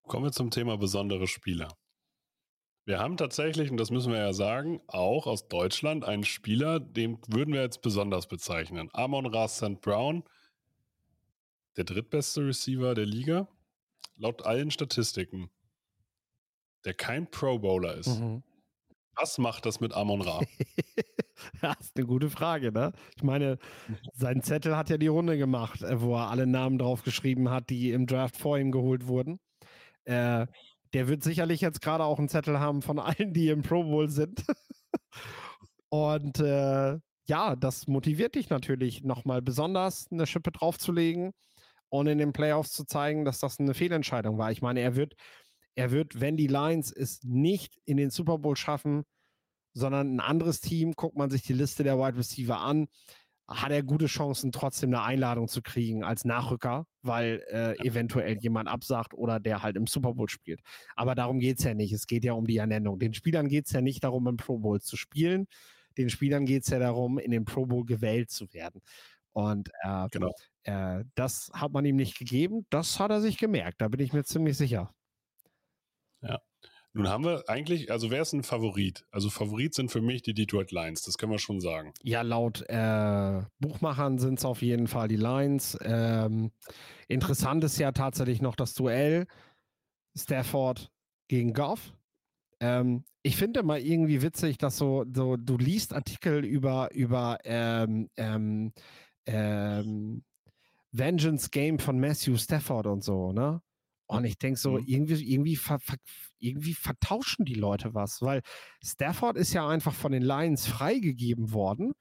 Kommen 0.03 0.25
wir 0.25 0.33
zum 0.33 0.51
Thema 0.51 0.77
besondere 0.77 1.27
Spieler. 1.27 1.69
Wir 2.85 2.99
haben 2.99 3.17
tatsächlich, 3.17 3.71
und 3.71 3.77
das 3.77 3.91
müssen 3.91 4.13
wir 4.13 4.19
ja 4.19 4.33
sagen, 4.33 4.81
auch 4.87 5.27
aus 5.27 5.49
Deutschland 5.49 6.05
einen 6.05 6.25
Spieler, 6.25 6.81
den 6.81 7.19
würden 7.29 7.55
wir 7.55 7.63
jetzt 7.63 7.83
besonders 7.83 8.27
bezeichnen. 8.27 8.89
Amon 8.93 9.27
Ra 9.27 9.49
St. 9.49 9.81
Brown 9.81 10.25
der 11.77 11.85
drittbeste 11.85 12.47
Receiver 12.47 12.95
der 12.95 13.07
Liga, 13.07 13.49
laut 14.17 14.45
allen 14.45 14.71
Statistiken, 14.71 15.51
der 16.85 16.95
kein 16.95 17.31
Pro 17.31 17.59
Bowler 17.59 17.95
ist. 17.95 18.21
Mhm. 18.21 18.43
Was 19.17 19.39
macht 19.39 19.67
das 19.67 19.81
mit 19.81 19.93
Amon 19.93 20.23
Ra? 20.23 20.41
das 21.61 21.77
ist 21.81 21.97
eine 21.97 22.07
gute 22.07 22.31
Frage, 22.31 22.73
ne? 22.73 22.93
Ich 23.17 23.23
meine, 23.23 23.59
sein 24.15 24.43
Zettel 24.43 24.77
hat 24.77 24.89
ja 24.89 24.97
die 24.97 25.09
Runde 25.09 25.37
gemacht, 25.37 25.83
äh, 25.83 26.01
wo 26.01 26.15
er 26.15 26.31
alle 26.31 26.47
Namen 26.47 26.79
draufgeschrieben 26.79 27.51
hat, 27.51 27.71
die 27.71 27.91
im 27.91 28.07
Draft 28.07 28.37
vor 28.37 28.59
ihm 28.59 28.73
geholt 28.73 29.07
wurden. 29.07 29.41
Äh, 30.05 30.47
der 30.93 31.09
wird 31.09 31.23
sicherlich 31.23 31.61
jetzt 31.61 31.83
gerade 31.83 32.05
auch 32.05 32.19
einen 32.19 32.29
Zettel 32.29 32.61
haben 32.61 32.83
von 32.83 32.99
allen, 32.99 33.33
die 33.33 33.49
im 33.49 33.63
Pro 33.63 33.85
Bowl 33.85 34.09
sind. 34.09 34.45
Und 35.89 36.39
äh, 36.41 36.99
ja, 37.27 37.57
das 37.57 37.87
motiviert 37.87 38.35
dich 38.35 38.49
natürlich 38.51 39.03
nochmal 39.03 39.43
besonders 39.43 40.07
eine 40.11 40.27
Schippe 40.27 40.51
draufzulegen 40.53 41.33
und 41.89 42.07
in 42.07 42.19
den 42.19 42.33
Playoffs 42.33 42.73
zu 42.73 42.85
zeigen, 42.85 43.25
dass 43.25 43.41
das 43.41 43.59
eine 43.59 43.75
Fehlentscheidung 43.75 44.39
war. 44.39 44.51
Ich 44.53 44.63
meine, 44.63 44.81
er 44.81 44.97
wird, 44.97 45.15
er 45.77 45.91
wird, 45.91 46.21
wenn 46.21 46.37
die 46.37 46.47
Lions 46.49 46.93
es 46.93 47.23
nicht 47.23 47.79
in 47.85 47.97
den 47.97 48.11
Super 48.11 48.39
Bowl 48.39 48.57
schaffen, 48.57 49.05
sondern 49.73 50.17
ein 50.17 50.21
anderes 50.21 50.61
Team, 50.61 50.93
guckt 50.93 51.17
man 51.17 51.31
sich 51.31 51.43
die 51.43 51.53
Liste 51.53 51.85
der 51.85 51.99
Wide 51.99 52.19
Receiver 52.19 52.59
an, 52.59 52.89
hat 53.49 53.73
er 53.73 53.83
gute 53.83 54.07
Chancen, 54.07 54.53
trotzdem 54.53 54.91
eine 54.91 55.03
Einladung 55.03 55.49
zu 55.49 55.61
kriegen 55.63 56.05
als 56.05 56.25
Nachrücker, 56.25 56.87
weil 57.03 57.43
äh, 57.49 57.77
eventuell 57.85 58.39
jemand 58.41 58.69
absagt 58.69 59.13
oder 59.15 59.41
der 59.41 59.63
halt 59.63 59.77
im 59.77 59.87
Super 59.89 60.15
Bowl 60.15 60.29
spielt. 60.29 60.61
Aber 60.95 61.15
darum 61.17 61.41
geht 61.41 61.59
es 61.59 61.65
ja 61.65 61.75
nicht. 61.75 61.93
Es 61.93 62.07
geht 62.07 62.25
ja 62.25 62.35
um 62.35 62.47
die 62.47 62.59
Ernennung. 62.59 62.99
Den 63.01 63.13
Spielern 63.13 63.49
geht 63.49 63.67
es 63.67 63.73
ja 63.73 63.81
nicht 63.81 64.05
darum, 64.05 64.29
im 64.29 64.37
Pro 64.37 64.59
Bowl 64.59 64.81
zu 64.81 64.97
spielen. 64.97 65.47
Den 65.99 66.11
Spielern 66.11 66.47
geht 66.47 66.63
es 66.63 66.69
ja 66.71 66.79
darum, 66.79 67.19
in 67.19 67.33
den 67.33 67.45
Pro 67.45 67.67
Bowl 67.67 67.85
gewählt 67.85 68.31
zu 68.31 68.53
werden. 68.53 68.81
Und 69.33 69.71
äh, 69.83 70.07
Genau. 70.13 70.31
äh, 70.65 71.05
das 71.17 71.51
hat 71.53 71.73
man 71.73 71.85
ihm 71.85 71.97
nicht 71.97 72.19
gegeben. 72.19 72.67
Das 72.71 73.01
hat 73.01 73.11
er 73.11 73.21
sich 73.21 73.37
gemerkt. 73.39 73.81
Da 73.81 73.89
bin 73.89 74.01
ich 74.01 74.13
mir 74.13 74.25
ziemlich 74.25 74.57
sicher. 74.57 74.95
Nun 76.93 77.09
haben 77.09 77.25
wir 77.25 77.45
eigentlich, 77.49 77.93
also 77.93 78.11
wer 78.11 78.23
ist 78.23 78.33
ein 78.33 78.43
Favorit? 78.43 79.07
Also 79.13 79.31
Favorit 79.31 79.75
sind 79.75 79.93
für 79.93 80.01
mich 80.01 80.23
die 80.23 80.35
Detroit 80.35 80.73
Lions, 80.73 81.03
das 81.03 81.19
können 81.19 81.31
wir 81.31 81.39
schon 81.39 81.61
sagen. 81.61 81.95
Ja, 82.03 82.23
laut 82.23 82.65
äh, 82.69 83.43
Buchmachern 83.61 84.19
sind 84.19 84.41
es 84.41 84.45
auf 84.45 84.61
jeden 84.61 84.89
Fall 84.89 85.07
die 85.07 85.17
Lions. 85.17 85.79
Ähm, 85.83 86.51
interessant 87.07 87.63
ist 87.63 87.79
ja 87.79 87.93
tatsächlich 87.93 88.43
noch 88.43 88.57
das 88.57 88.75
Duell 88.75 89.27
Stafford 90.19 90.91
gegen 91.29 91.53
Goff. 91.53 91.93
Ähm, 92.59 93.05
ich 93.23 93.37
finde 93.37 93.63
mal 93.63 93.81
irgendwie 93.81 94.23
witzig, 94.23 94.59
dass 94.59 94.77
so, 94.77 95.05
so 95.15 95.37
du 95.37 95.59
liest 95.59 95.95
Artikel 95.95 96.45
über, 96.45 96.93
über 96.93 97.39
ähm, 97.45 98.11
ähm, 98.17 98.73
ähm, 99.27 100.25
Vengeance 100.91 101.51
Game 101.51 101.79
von 101.79 102.01
Matthew 102.01 102.37
Stafford 102.37 102.89
und 102.89 103.05
so, 103.05 103.33
ne? 103.33 103.63
Und 104.19 104.25
ich 104.25 104.39
denke 104.39 104.59
so, 104.59 104.73
Mhm. 104.73 104.85
irgendwie, 104.87 105.33
irgendwie, 105.33 105.57
ver, 105.57 105.79
ver, 105.79 105.97
irgendwie 106.39 106.75
vertauschen 106.75 107.45
die 107.45 107.55
Leute 107.55 107.95
was, 107.95 108.21
weil 108.23 108.43
Stafford 108.83 109.37
ist 109.37 109.53
ja 109.53 109.69
einfach 109.69 109.95
von 109.95 110.13
den 110.13 110.23
Lions 110.23 110.67
freigegeben 110.67 111.53
worden 111.53 111.93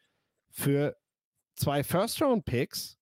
für 0.52 0.96
zwei 1.56 1.84
First-Round-Picks 1.84 2.98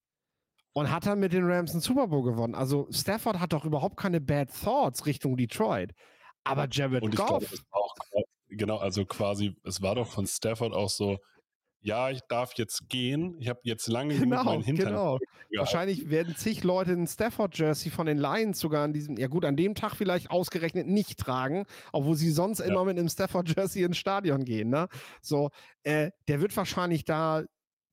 und 0.74 0.92
hat 0.92 1.06
dann 1.06 1.20
mit 1.20 1.32
den 1.34 1.46
Rams 1.46 1.72
einen 1.72 1.82
Super 1.82 2.08
Bowl 2.08 2.24
gewonnen. 2.24 2.54
Also 2.56 2.88
Stafford 2.92 3.40
hat 3.40 3.54
doch 3.54 3.66
überhaupt 3.66 3.98
keine 3.98 4.20
Bad 4.20 4.50
Thoughts 4.64 5.06
Richtung 5.06 5.38
Detroit. 5.38 5.94
Aber 6.44 6.68
Jared 6.70 7.04
Und 7.04 7.14
ich 7.14 7.26
glaube, 7.26 7.46
Goff, 7.46 7.52
war 7.72 7.82
auch, 7.82 7.96
genau, 8.48 8.78
also 8.78 9.06
quasi, 9.06 9.56
es 9.64 9.82
war 9.82 9.96
doch 9.96 10.08
von 10.08 10.28
Stafford 10.28 10.74
auch 10.74 10.90
so, 10.90 11.18
ja, 11.82 12.10
ich 12.10 12.22
darf 12.28 12.54
jetzt 12.56 12.90
gehen, 12.90 13.36
ich 13.40 13.48
habe 13.50 13.60
jetzt 13.64 13.88
lange 13.88 14.14
genug 14.16 14.30
Genau, 14.32 14.44
meinen 14.44 14.64
Hintern 14.64 14.88
genau. 14.88 15.18
gehalten. 15.20 15.26
Wahrscheinlich 15.58 16.10
werden 16.10 16.36
zig 16.36 16.64
Leute 16.64 16.92
ein 16.92 17.08
Stafford-Jersey 17.08 17.92
von 17.92 18.06
den 18.08 18.18
Lions 18.18 18.60
sogar 18.60 18.84
an 18.84 18.94
diesem, 18.94 19.18
ja 19.18 19.28
gut, 19.28 19.46
an 19.46 19.56
dem 19.56 19.76
Tag 19.76 19.96
vielleicht 19.96 20.30
ausgerechnet 20.32 20.88
nicht 20.88 21.18
tragen, 21.20 21.66
obwohl 21.94 22.16
sie 22.16 22.32
sonst 22.32 22.60
Ja. 22.60 22.66
immer 22.66 22.84
mit 22.86 22.98
einem 23.00 23.10
Stafford-Jersey 23.10 23.84
ins 23.84 23.98
Stadion 23.98 24.44
gehen. 24.44 24.70
Ne? 24.70 24.88
So, 25.22 25.50
äh, 25.84 26.12
der 26.28 26.42
wird 26.42 26.56
wahrscheinlich 26.58 27.06
da 27.06 27.44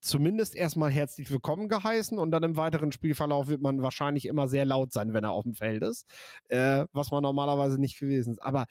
zumindest 0.01 0.55
erstmal 0.55 0.91
herzlich 0.91 1.31
willkommen 1.31 1.67
geheißen 1.67 2.19
und 2.19 2.29
dann 2.31 2.43
im 2.43 2.57
weiteren 2.57 2.91
Spielverlauf 2.91 3.47
wird 3.47 3.61
man 3.61 3.81
wahrscheinlich 3.81 4.25
immer 4.27 4.47
sehr 4.47 4.65
laut 4.65 4.91
sein, 4.91 5.13
wenn 5.13 5.23
er 5.23 5.31
auf 5.31 5.43
dem 5.43 5.55
Feld 5.55 5.81
ist, 5.83 6.05
äh, 6.49 6.85
was 6.91 7.09
man 7.11 7.23
normalerweise 7.23 7.79
nicht 7.79 7.99
gewesen 7.99 8.33
ist. 8.33 8.43
Aber 8.43 8.65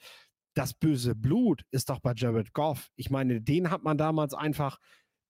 das 0.53 0.73
böse 0.73 1.15
Blut 1.15 1.63
ist 1.71 1.89
doch 1.89 1.99
bei 1.99 2.13
Jared 2.15 2.53
Goff. 2.53 2.87
Ich 2.95 3.09
meine, 3.09 3.41
den 3.41 3.69
hat 3.71 3.83
man 3.83 3.97
damals 3.97 4.33
einfach 4.33 4.77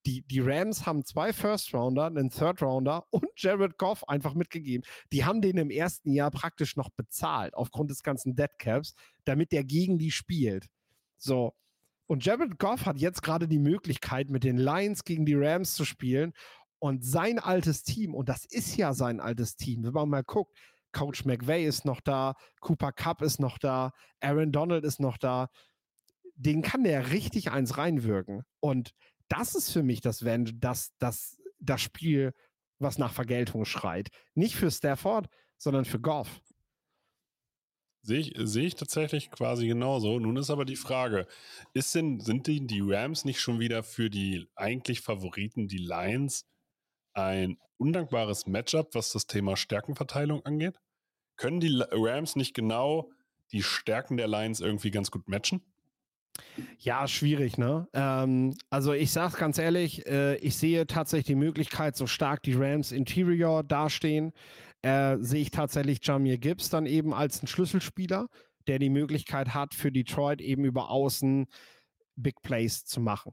die, 0.06 0.22
die 0.22 0.40
Rams 0.40 0.86
haben 0.86 1.04
zwei 1.04 1.32
First 1.32 1.74
Rounder, 1.74 2.06
einen 2.06 2.30
Third 2.30 2.62
Rounder 2.62 3.04
und 3.10 3.26
Jared 3.36 3.76
Goff 3.76 4.08
einfach 4.08 4.34
mitgegeben. 4.34 4.86
Die 5.12 5.24
haben 5.24 5.42
den 5.42 5.58
im 5.58 5.70
ersten 5.70 6.12
Jahr 6.12 6.30
praktisch 6.30 6.76
noch 6.76 6.90
bezahlt, 6.90 7.54
aufgrund 7.54 7.90
des 7.90 8.02
ganzen 8.02 8.36
Dead 8.36 8.50
Caps, 8.58 8.94
damit 9.24 9.52
der 9.52 9.64
gegen 9.64 9.98
die 9.98 10.12
spielt. 10.12 10.66
So. 11.18 11.54
Und 12.06 12.24
Jared 12.24 12.58
Goff 12.60 12.86
hat 12.86 12.98
jetzt 12.98 13.22
gerade 13.22 13.48
die 13.48 13.58
Möglichkeit, 13.58 14.30
mit 14.30 14.44
den 14.44 14.58
Lions 14.58 15.02
gegen 15.02 15.26
die 15.26 15.34
Rams 15.34 15.74
zu 15.74 15.84
spielen. 15.84 16.32
Und 16.78 17.04
sein 17.04 17.40
altes 17.40 17.82
Team, 17.82 18.14
und 18.14 18.28
das 18.28 18.44
ist 18.44 18.76
ja 18.76 18.92
sein 18.92 19.18
altes 19.18 19.56
Team, 19.56 19.82
wenn 19.82 19.92
man 19.92 20.08
mal 20.08 20.22
guckt, 20.22 20.56
Coach 20.92 21.24
McVay 21.24 21.66
ist 21.66 21.84
noch 21.84 22.00
da, 22.00 22.34
Cooper 22.60 22.92
Cup 22.92 23.22
ist 23.22 23.40
noch 23.40 23.58
da, 23.58 23.90
Aaron 24.20 24.52
Donald 24.52 24.84
ist 24.84 25.00
noch 25.00 25.18
da. 25.18 25.48
Den 26.36 26.62
kann 26.62 26.84
der 26.84 27.10
richtig 27.10 27.50
eins 27.50 27.76
reinwirken. 27.76 28.44
Und 28.60 28.92
das 29.28 29.54
ist 29.54 29.72
für 29.72 29.82
mich 29.82 30.00
das, 30.00 30.24
Ven- 30.24 30.58
das, 30.60 30.92
das, 30.98 31.36
das 31.58 31.80
Spiel, 31.80 32.32
was 32.78 32.98
nach 32.98 33.12
Vergeltung 33.12 33.64
schreit. 33.64 34.08
Nicht 34.34 34.54
für 34.54 34.70
Stafford, 34.70 35.26
sondern 35.56 35.84
für 35.84 36.00
Goff. 36.00 36.40
Sehe 38.02 38.20
ich, 38.20 38.34
sehe 38.36 38.66
ich 38.66 38.76
tatsächlich 38.76 39.30
quasi 39.30 39.66
genauso. 39.66 40.20
Nun 40.20 40.36
ist 40.36 40.50
aber 40.50 40.64
die 40.64 40.76
Frage, 40.76 41.26
ist 41.72 41.94
denn, 41.94 42.20
sind 42.20 42.46
die, 42.46 42.64
die 42.64 42.80
Rams 42.80 43.24
nicht 43.24 43.40
schon 43.40 43.58
wieder 43.58 43.82
für 43.82 44.10
die 44.10 44.46
eigentlich 44.54 45.00
Favoriten, 45.00 45.66
die 45.66 45.78
Lions, 45.78 46.44
ein 47.14 47.58
undankbares 47.78 48.46
Matchup, 48.46 48.94
was 48.94 49.10
das 49.10 49.26
Thema 49.26 49.56
Stärkenverteilung 49.56 50.44
angeht? 50.46 50.78
Können 51.36 51.58
die 51.60 51.82
Rams 51.90 52.36
nicht 52.36 52.54
genau 52.54 53.10
die 53.52 53.62
Stärken 53.62 54.16
der 54.16 54.28
Lions 54.28 54.60
irgendwie 54.60 54.90
ganz 54.90 55.10
gut 55.10 55.28
matchen? 55.28 55.62
Ja, 56.78 57.06
schwierig, 57.08 57.58
ne? 57.58 57.88
Ähm, 57.92 58.54
also 58.70 58.92
ich 58.92 59.10
sag's 59.10 59.36
ganz 59.36 59.58
ehrlich, 59.58 60.06
äh, 60.06 60.36
ich 60.36 60.56
sehe 60.56 60.86
tatsächlich 60.86 61.26
die 61.26 61.34
Möglichkeit, 61.34 61.96
so 61.96 62.06
stark 62.06 62.42
die 62.42 62.54
Rams 62.54 62.92
Interior 62.92 63.62
dastehen, 63.62 64.32
äh, 64.82 65.16
sehe 65.20 65.42
ich 65.42 65.50
tatsächlich 65.50 65.98
Jamir 66.02 66.38
Gibbs 66.38 66.70
dann 66.70 66.86
eben 66.86 67.12
als 67.14 67.40
einen 67.40 67.48
Schlüsselspieler, 67.48 68.28
der 68.66 68.78
die 68.78 68.90
Möglichkeit 68.90 69.54
hat, 69.54 69.74
für 69.74 69.92
Detroit 69.92 70.40
eben 70.40 70.64
über 70.64 70.90
Außen 70.90 71.46
Big 72.16 72.42
Plays 72.42 72.84
zu 72.84 73.00
machen. 73.00 73.32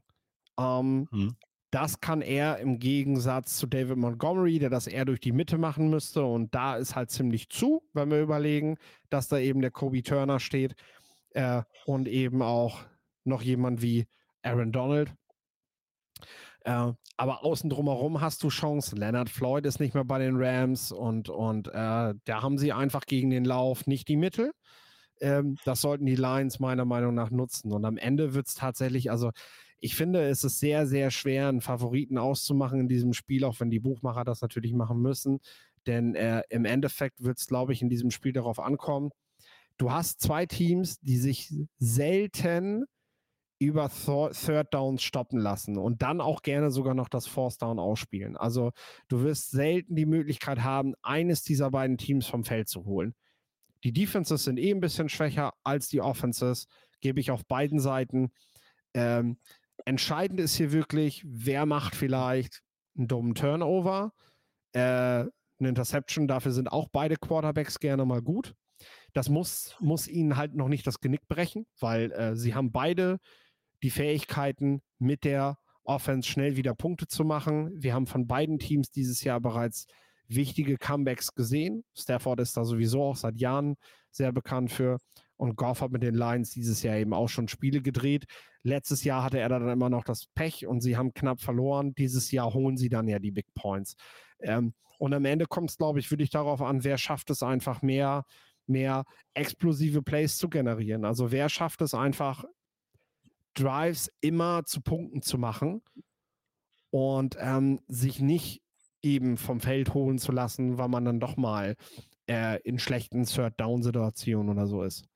Ähm, 0.58 1.08
Hm. 1.10 1.36
Das 1.70 1.98
kann 1.98 2.22
er 2.22 2.58
im 2.58 2.78
Gegensatz 2.78 3.56
zu 3.56 3.66
David 3.66 3.96
Montgomery, 3.96 4.60
der 4.60 4.70
das 4.70 4.86
eher 4.86 5.04
durch 5.04 5.18
die 5.18 5.32
Mitte 5.32 5.58
machen 5.58 5.90
müsste. 5.90 6.24
Und 6.24 6.54
da 6.54 6.76
ist 6.76 6.94
halt 6.94 7.10
ziemlich 7.10 7.48
zu, 7.48 7.82
wenn 7.94 8.12
wir 8.12 8.22
überlegen, 8.22 8.76
dass 9.10 9.26
da 9.26 9.38
eben 9.38 9.60
der 9.60 9.72
Kobe 9.72 10.04
Turner 10.04 10.38
steht 10.38 10.76
äh, 11.30 11.62
und 11.84 12.06
eben 12.06 12.42
auch 12.42 12.84
noch 13.26 13.42
jemand 13.42 13.82
wie 13.82 14.06
Aaron 14.42 14.72
Donald. 14.72 15.12
Äh, 16.64 16.92
aber 17.16 17.44
außen 17.44 17.70
drumherum 17.70 18.20
hast 18.20 18.42
du 18.42 18.48
Chancen. 18.48 18.96
Leonard 18.96 19.28
Floyd 19.28 19.66
ist 19.66 19.80
nicht 19.80 19.94
mehr 19.94 20.04
bei 20.04 20.18
den 20.18 20.36
Rams 20.36 20.92
und, 20.92 21.28
und 21.28 21.68
äh, 21.68 22.14
da 22.24 22.42
haben 22.42 22.58
sie 22.58 22.72
einfach 22.72 23.04
gegen 23.06 23.30
den 23.30 23.44
Lauf 23.44 23.86
nicht 23.86 24.08
die 24.08 24.16
Mittel. 24.16 24.52
Ähm, 25.20 25.56
das 25.64 25.80
sollten 25.80 26.06
die 26.06 26.16
Lions 26.16 26.58
meiner 26.58 26.84
Meinung 26.84 27.14
nach 27.14 27.30
nutzen. 27.30 27.72
Und 27.72 27.84
am 27.84 27.96
Ende 27.98 28.34
wird 28.34 28.48
es 28.48 28.54
tatsächlich, 28.54 29.10
also 29.10 29.30
ich 29.80 29.94
finde, 29.94 30.26
es 30.28 30.44
ist 30.44 30.58
sehr, 30.60 30.86
sehr 30.86 31.10
schwer, 31.10 31.48
einen 31.48 31.60
Favoriten 31.60 32.16
auszumachen 32.16 32.80
in 32.80 32.88
diesem 32.88 33.12
Spiel, 33.12 33.44
auch 33.44 33.60
wenn 33.60 33.70
die 33.70 33.80
Buchmacher 33.80 34.24
das 34.24 34.40
natürlich 34.40 34.72
machen 34.72 35.00
müssen. 35.00 35.40
Denn 35.86 36.14
äh, 36.14 36.42
im 36.48 36.64
Endeffekt 36.64 37.22
wird 37.22 37.38
es, 37.38 37.46
glaube 37.46 37.74
ich, 37.74 37.82
in 37.82 37.90
diesem 37.90 38.10
Spiel 38.10 38.32
darauf 38.32 38.58
ankommen. 38.58 39.10
Du 39.76 39.92
hast 39.92 40.20
zwei 40.22 40.46
Teams, 40.46 40.98
die 41.00 41.18
sich 41.18 41.52
selten 41.78 42.86
über 43.58 43.88
Third 43.88 44.74
Downs 44.74 45.02
stoppen 45.02 45.38
lassen 45.38 45.78
und 45.78 46.02
dann 46.02 46.20
auch 46.20 46.42
gerne 46.42 46.70
sogar 46.70 46.94
noch 46.94 47.08
das 47.08 47.26
Fourth 47.26 47.62
Down 47.62 47.78
ausspielen. 47.78 48.36
Also 48.36 48.72
du 49.08 49.22
wirst 49.22 49.50
selten 49.50 49.94
die 49.94 50.06
Möglichkeit 50.06 50.62
haben, 50.62 50.94
eines 51.02 51.42
dieser 51.42 51.70
beiden 51.70 51.96
Teams 51.96 52.26
vom 52.26 52.44
Feld 52.44 52.68
zu 52.68 52.84
holen. 52.84 53.14
Die 53.84 53.92
Defenses 53.92 54.44
sind 54.44 54.58
eh 54.58 54.70
ein 54.70 54.80
bisschen 54.80 55.08
schwächer 55.08 55.52
als 55.62 55.88
die 55.88 56.00
Offenses, 56.00 56.66
gebe 57.00 57.20
ich 57.20 57.30
auf 57.30 57.46
beiden 57.46 57.78
Seiten. 57.78 58.32
Ähm, 58.94 59.38
entscheidend 59.84 60.40
ist 60.40 60.56
hier 60.56 60.72
wirklich, 60.72 61.22
wer 61.26 61.66
macht 61.66 61.94
vielleicht 61.94 62.62
einen 62.96 63.08
dummen 63.08 63.34
Turnover, 63.34 64.12
äh, 64.72 64.80
eine 64.80 65.68
Interception. 65.68 66.26
Dafür 66.26 66.52
sind 66.52 66.72
auch 66.72 66.88
beide 66.90 67.16
Quarterbacks 67.16 67.78
gerne 67.78 68.04
mal 68.04 68.22
gut. 68.22 68.54
Das 69.12 69.28
muss, 69.28 69.76
muss 69.80 70.08
ihnen 70.08 70.36
halt 70.36 70.54
noch 70.54 70.68
nicht 70.68 70.86
das 70.86 71.00
Genick 71.00 71.28
brechen, 71.28 71.66
weil 71.78 72.10
äh, 72.12 72.36
sie 72.36 72.54
haben 72.54 72.72
beide 72.72 73.20
die 73.82 73.90
Fähigkeiten, 73.90 74.82
mit 74.98 75.24
der 75.24 75.58
Offense 75.84 76.28
schnell 76.28 76.56
wieder 76.56 76.74
Punkte 76.74 77.06
zu 77.06 77.24
machen. 77.24 77.70
Wir 77.74 77.94
haben 77.94 78.06
von 78.06 78.26
beiden 78.26 78.58
Teams 78.58 78.90
dieses 78.90 79.22
Jahr 79.22 79.40
bereits 79.40 79.86
wichtige 80.28 80.78
Comebacks 80.78 81.34
gesehen. 81.34 81.84
Stafford 81.94 82.40
ist 82.40 82.56
da 82.56 82.64
sowieso 82.64 83.02
auch 83.02 83.16
seit 83.16 83.38
Jahren 83.38 83.76
sehr 84.10 84.32
bekannt 84.32 84.72
für. 84.72 84.98
Und 85.36 85.56
Goff 85.56 85.80
hat 85.80 85.90
mit 85.90 86.02
den 86.02 86.14
Lions 86.14 86.50
dieses 86.50 86.82
Jahr 86.82 86.96
eben 86.96 87.12
auch 87.12 87.28
schon 87.28 87.48
Spiele 87.48 87.82
gedreht. 87.82 88.24
Letztes 88.62 89.04
Jahr 89.04 89.24
hatte 89.24 89.38
er 89.38 89.48
dann 89.48 89.68
immer 89.68 89.90
noch 89.90 90.04
das 90.04 90.26
Pech 90.34 90.66
und 90.66 90.80
sie 90.80 90.96
haben 90.96 91.12
knapp 91.12 91.40
verloren. 91.40 91.94
Dieses 91.94 92.30
Jahr 92.30 92.54
holen 92.54 92.76
sie 92.76 92.88
dann 92.88 93.08
ja 93.08 93.18
die 93.18 93.32
Big 93.32 93.52
Points. 93.54 93.96
Ähm, 94.40 94.74
und 94.98 95.12
am 95.12 95.24
Ende 95.24 95.46
kommt 95.46 95.70
es, 95.70 95.76
glaube 95.76 95.98
ich, 95.98 96.10
wirklich 96.10 96.30
darauf 96.30 96.62
an, 96.62 96.84
wer 96.84 96.96
schafft 96.96 97.30
es 97.30 97.42
einfach 97.42 97.82
mehr, 97.82 98.24
mehr 98.66 99.04
explosive 99.34 100.02
Plays 100.02 100.38
zu 100.38 100.48
generieren. 100.48 101.04
Also 101.04 101.32
wer 101.32 101.48
schafft 101.48 101.82
es 101.82 101.94
einfach, 101.94 102.44
Drives 103.54 104.10
immer 104.20 104.64
zu 104.64 104.80
Punkten 104.80 105.22
zu 105.22 105.38
machen 105.38 105.82
und 106.90 107.36
ähm, 107.38 107.80
sich 107.88 108.20
nicht 108.20 108.62
eben 109.02 109.36
vom 109.36 109.60
Feld 109.60 109.94
holen 109.94 110.18
zu 110.18 110.32
lassen, 110.32 110.78
weil 110.78 110.88
man 110.88 111.04
dann 111.04 111.20
doch 111.20 111.36
mal 111.36 111.76
äh, 112.28 112.60
in 112.62 112.78
schlechten 112.78 113.24
Third-Down-Situationen 113.24 114.48
oder 114.48 114.66
so 114.66 114.82
ist. 114.82 115.06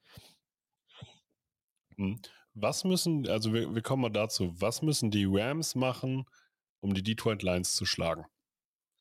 Hm. 1.97 2.21
Was 2.55 2.85
müssen, 2.85 3.29
also 3.29 3.53
wir, 3.53 3.75
wir 3.75 3.83
kommen 3.83 4.03
mal 4.03 4.11
dazu, 4.11 4.53
was 4.61 4.83
müssen 4.83 5.11
die 5.11 5.27
Rams 5.27 5.75
machen, 5.75 6.25
um 6.81 6.93
die 6.93 7.03
Detroit 7.03 7.43
Lions 7.43 7.75
zu 7.75 7.85
schlagen? 7.85 8.25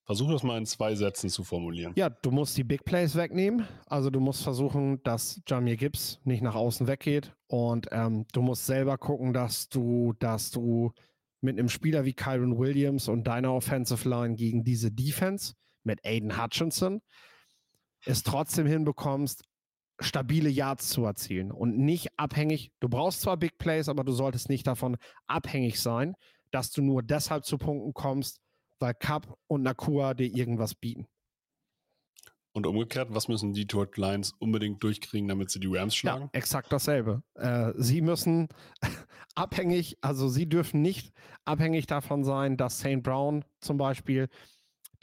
Versuch 0.08 0.32
das 0.32 0.42
mal 0.42 0.58
in 0.58 0.66
zwei 0.66 0.96
Sätzen 0.96 1.30
zu 1.30 1.44
formulieren. 1.44 1.92
Ja, 1.98 2.10
du 2.10 2.32
musst 2.32 2.58
die 2.58 2.64
Big 2.64 2.86
Plays 2.86 3.16
wegnehmen. 3.16 3.68
Also 3.88 4.10
du 4.10 4.22
musst 4.22 4.42
versuchen, 4.42 5.04
dass 5.04 5.42
Jamir 5.46 5.76
Gibbs 5.76 6.22
nicht 6.24 6.42
nach 6.42 6.56
außen 6.56 6.88
weggeht. 6.88 7.36
Und 7.48 7.90
ähm, 7.92 8.26
du 8.32 8.42
musst 8.42 8.66
selber 8.66 8.98
gucken, 8.98 9.34
dass 9.34 9.68
du, 9.68 10.14
dass 10.20 10.50
du 10.50 10.94
mit 11.42 11.60
einem 11.60 11.68
Spieler 11.68 12.06
wie 12.06 12.14
Kyron 12.14 12.58
Williams 12.58 13.10
und 13.10 13.28
deiner 13.28 13.54
Offensive 13.54 14.08
Line 14.08 14.36
gegen 14.36 14.64
diese 14.64 14.92
Defense 14.92 15.56
mit 15.84 16.06
Aiden 16.06 16.42
Hutchinson 16.42 17.02
es 18.06 18.24
trotzdem 18.24 18.66
hinbekommst, 18.66 19.44
stabile 20.00 20.50
Yards 20.50 20.90
zu 20.90 21.04
erzielen 21.04 21.52
und 21.52 21.78
nicht 21.78 22.08
abhängig. 22.18 22.72
Du 22.80 22.88
brauchst 22.88 23.22
zwar 23.22 23.36
Big 23.36 23.58
Plays, 23.58 23.90
aber 23.90 24.06
du 24.06 24.14
solltest 24.14 24.48
nicht 24.48 24.68
davon 24.68 24.96
abhängig 25.28 25.82
sein, 25.82 26.16
dass 26.52 26.72
du 26.72 26.82
nur 26.82 27.04
deshalb 27.04 27.44
zu 27.44 27.58
Punkten 27.58 27.94
kommst, 27.94 28.40
weil 28.80 28.94
Cup 28.94 29.38
und 29.48 29.64
Nakua 29.64 30.14
dir 30.14 30.34
irgendwas 30.34 30.76
bieten. 30.76 31.08
Und 32.54 32.66
umgekehrt, 32.66 33.10
was 33.12 33.28
müssen 33.28 33.54
die 33.54 33.68
Detroit 33.68 33.98
Lions 33.98 34.34
unbedingt 34.40 34.82
durchkriegen, 34.82 35.28
damit 35.28 35.52
sie 35.52 35.60
die 35.60 35.68
Rams 35.68 35.96
schlagen? 35.96 36.24
Ja, 36.24 36.30
exakt 36.34 36.74
dasselbe. 36.74 37.22
Äh, 37.36 37.74
sie 37.76 38.02
müssen 38.02 38.48
abhängig, 39.36 39.98
also 40.02 40.28
sie 40.28 40.50
dürfen 40.50 40.82
nicht 40.82 41.14
abhängig 41.46 41.86
davon 41.86 42.24
sein, 42.24 42.58
dass 42.58 42.80
St. 42.80 43.04
Brown 43.04 43.46
zum 43.62 43.78
Beispiel 43.78 44.28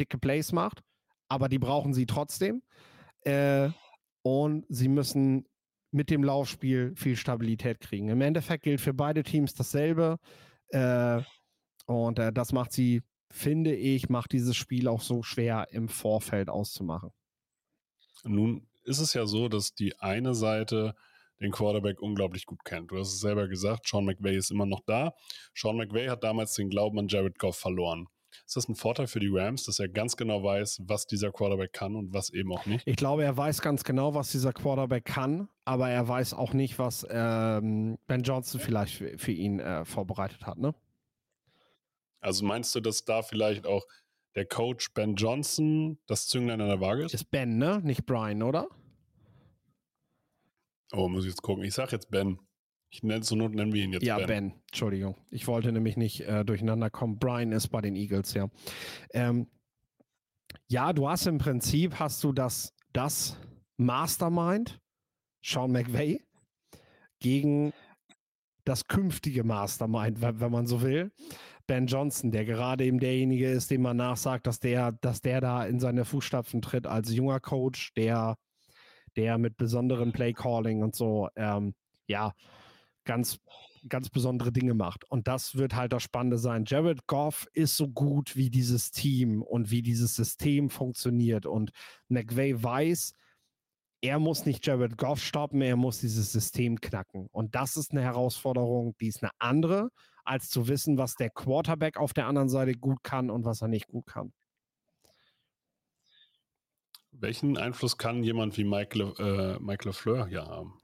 dicke 0.00 0.18
Plays 0.18 0.50
macht, 0.50 0.82
aber 1.28 1.48
die 1.48 1.60
brauchen 1.60 1.94
sie 1.94 2.06
trotzdem. 2.06 2.62
Äh, 3.20 3.70
und 4.22 4.64
sie 4.68 4.88
müssen 4.88 5.46
mit 5.92 6.10
dem 6.10 6.24
Laufspiel 6.24 6.92
viel 6.96 7.14
Stabilität 7.14 7.78
kriegen. 7.78 8.08
Im 8.08 8.20
Endeffekt 8.20 8.64
gilt 8.64 8.80
für 8.80 8.94
beide 8.94 9.22
Teams 9.22 9.54
dasselbe. 9.54 10.18
Äh, 10.70 11.22
und 11.86 12.18
äh, 12.18 12.32
das 12.32 12.52
macht 12.52 12.72
sie 12.72 13.02
finde 13.34 13.74
ich, 13.74 14.08
macht 14.08 14.32
dieses 14.32 14.56
Spiel 14.56 14.86
auch 14.86 15.00
so 15.00 15.22
schwer 15.22 15.66
im 15.72 15.88
Vorfeld 15.88 16.48
auszumachen. 16.48 17.10
Nun 18.22 18.68
ist 18.84 19.00
es 19.00 19.12
ja 19.12 19.26
so, 19.26 19.48
dass 19.48 19.74
die 19.74 19.98
eine 19.98 20.34
Seite 20.34 20.94
den 21.40 21.50
Quarterback 21.50 22.00
unglaublich 22.00 22.46
gut 22.46 22.64
kennt. 22.64 22.92
Du 22.92 22.98
hast 22.98 23.08
es 23.08 23.20
selber 23.20 23.48
gesagt, 23.48 23.88
Sean 23.88 24.04
McVay 24.04 24.36
ist 24.36 24.52
immer 24.52 24.66
noch 24.66 24.82
da. 24.86 25.14
Sean 25.52 25.76
McVay 25.76 26.06
hat 26.06 26.22
damals 26.22 26.54
den 26.54 26.70
Glauben 26.70 26.98
an 26.98 27.08
Jared 27.08 27.38
Goff 27.38 27.56
verloren. 27.56 28.06
Ist 28.46 28.56
das 28.56 28.68
ein 28.68 28.76
Vorteil 28.76 29.08
für 29.08 29.20
die 29.20 29.30
Rams, 29.30 29.64
dass 29.64 29.78
er 29.78 29.88
ganz 29.88 30.16
genau 30.16 30.42
weiß, 30.42 30.82
was 30.86 31.06
dieser 31.06 31.32
Quarterback 31.32 31.72
kann 31.72 31.96
und 31.96 32.12
was 32.12 32.30
eben 32.30 32.52
auch 32.52 32.66
nicht? 32.66 32.86
Ich 32.86 32.96
glaube, 32.96 33.24
er 33.24 33.36
weiß 33.36 33.62
ganz 33.62 33.84
genau, 33.84 34.14
was 34.14 34.30
dieser 34.30 34.52
Quarterback 34.52 35.04
kann, 35.04 35.48
aber 35.64 35.90
er 35.90 36.06
weiß 36.06 36.34
auch 36.34 36.52
nicht, 36.52 36.78
was 36.78 37.06
ähm, 37.10 37.98
Ben 38.06 38.22
Johnson 38.22 38.60
vielleicht 38.60 38.94
für, 38.94 39.18
für 39.18 39.32
ihn 39.32 39.60
äh, 39.60 39.84
vorbereitet 39.84 40.46
hat. 40.46 40.58
Ne? 40.58 40.74
Also 42.24 42.46
meinst 42.46 42.74
du, 42.74 42.80
dass 42.80 43.04
da 43.04 43.20
vielleicht 43.22 43.66
auch 43.66 43.86
der 44.34 44.46
Coach 44.46 44.94
Ben 44.94 45.14
Johnson 45.14 45.98
das 46.06 46.26
Zünglein 46.26 46.60
an 46.60 46.68
der 46.68 46.80
Waage 46.80 47.04
ist? 47.04 47.12
Ist 47.12 47.30
Ben, 47.30 47.58
ne? 47.58 47.80
Nicht 47.84 48.06
Brian, 48.06 48.42
oder? 48.42 48.66
Oh, 50.92 51.08
muss 51.08 51.24
ich 51.24 51.30
jetzt 51.30 51.42
gucken. 51.42 51.64
Ich 51.64 51.74
sag 51.74 51.92
jetzt 51.92 52.10
Ben. 52.10 52.38
Ich 52.88 53.02
nenne 53.02 53.20
zur 53.20 53.36
Not 53.36 53.54
nennen 53.54 53.74
wir 53.74 53.84
ihn 53.84 53.92
jetzt 53.92 54.04
ja, 54.04 54.16
Ben. 54.16 54.22
Ja, 54.22 54.26
Ben. 54.26 54.54
Entschuldigung. 54.68 55.16
Ich 55.30 55.46
wollte 55.46 55.70
nämlich 55.70 55.98
nicht 55.98 56.22
äh, 56.22 56.44
durcheinander 56.46 56.88
kommen. 56.88 57.18
Brian 57.18 57.52
ist 57.52 57.68
bei 57.68 57.82
den 57.82 57.94
Eagles, 57.94 58.32
ja. 58.32 58.48
Ähm, 59.12 59.46
ja, 60.66 60.94
du 60.94 61.08
hast 61.08 61.26
im 61.26 61.36
Prinzip 61.36 61.98
hast 61.98 62.24
du 62.24 62.32
das, 62.32 62.72
das 62.94 63.36
Mastermind, 63.76 64.80
Sean 65.44 65.72
McVay, 65.72 66.24
gegen 67.18 67.74
das 68.64 68.86
künftige 68.86 69.44
Mastermind, 69.44 70.22
wenn 70.22 70.50
man 70.50 70.66
so 70.66 70.80
will. 70.80 71.12
Ben 71.66 71.86
Johnson, 71.86 72.30
der 72.30 72.44
gerade 72.44 72.84
eben 72.84 72.98
derjenige 72.98 73.50
ist, 73.50 73.70
dem 73.70 73.82
man 73.82 73.96
nachsagt, 73.96 74.46
dass 74.46 74.60
der, 74.60 74.92
dass 75.00 75.20
der 75.20 75.40
da 75.40 75.64
in 75.64 75.80
seine 75.80 76.04
Fußstapfen 76.04 76.60
tritt 76.60 76.86
als 76.86 77.12
junger 77.14 77.40
Coach, 77.40 77.92
der, 77.94 78.36
der 79.16 79.38
mit 79.38 79.56
besonderem 79.56 80.12
Playcalling 80.12 80.82
und 80.82 80.94
so, 80.94 81.28
ähm, 81.36 81.74
ja, 82.06 82.32
ganz, 83.04 83.38
ganz 83.88 84.10
besondere 84.10 84.52
Dinge 84.52 84.74
macht. 84.74 85.04
Und 85.10 85.28
das 85.28 85.56
wird 85.56 85.74
halt 85.74 85.92
das 85.92 86.02
Spannende 86.02 86.38
sein. 86.38 86.64
Jared 86.66 87.06
Goff 87.06 87.46
ist 87.52 87.76
so 87.76 87.88
gut 87.88 88.36
wie 88.36 88.50
dieses 88.50 88.90
Team 88.90 89.42
und 89.42 89.70
wie 89.70 89.82
dieses 89.82 90.14
System 90.16 90.70
funktioniert. 90.70 91.46
Und 91.46 91.70
McVay 92.08 92.62
weiß, 92.62 93.12
er 94.02 94.18
muss 94.18 94.44
nicht 94.44 94.66
Jared 94.66 94.98
Goff 94.98 95.22
stoppen, 95.22 95.62
er 95.62 95.76
muss 95.76 96.00
dieses 96.00 96.30
System 96.30 96.78
knacken. 96.80 97.26
Und 97.32 97.54
das 97.54 97.76
ist 97.76 97.92
eine 97.92 98.02
Herausforderung, 98.02 98.94
die 99.00 99.08
ist 99.08 99.22
eine 99.22 99.32
andere 99.38 99.90
als 100.24 100.48
zu 100.48 100.68
wissen, 100.68 100.98
was 100.98 101.14
der 101.14 101.30
Quarterback 101.30 101.96
auf 101.96 102.12
der 102.12 102.26
anderen 102.26 102.48
Seite 102.48 102.72
gut 102.74 103.02
kann 103.02 103.30
und 103.30 103.44
was 103.44 103.62
er 103.62 103.68
nicht 103.68 103.88
gut 103.88 104.06
kann. 104.06 104.32
Welchen 107.12 107.56
Einfluss 107.56 107.96
kann 107.96 108.24
jemand 108.24 108.56
wie 108.56 108.64
Michael, 108.64 109.14
äh, 109.18 109.58
Michael 109.60 109.92
Fleur 109.92 110.26
hier 110.26 110.46
haben? 110.46 110.80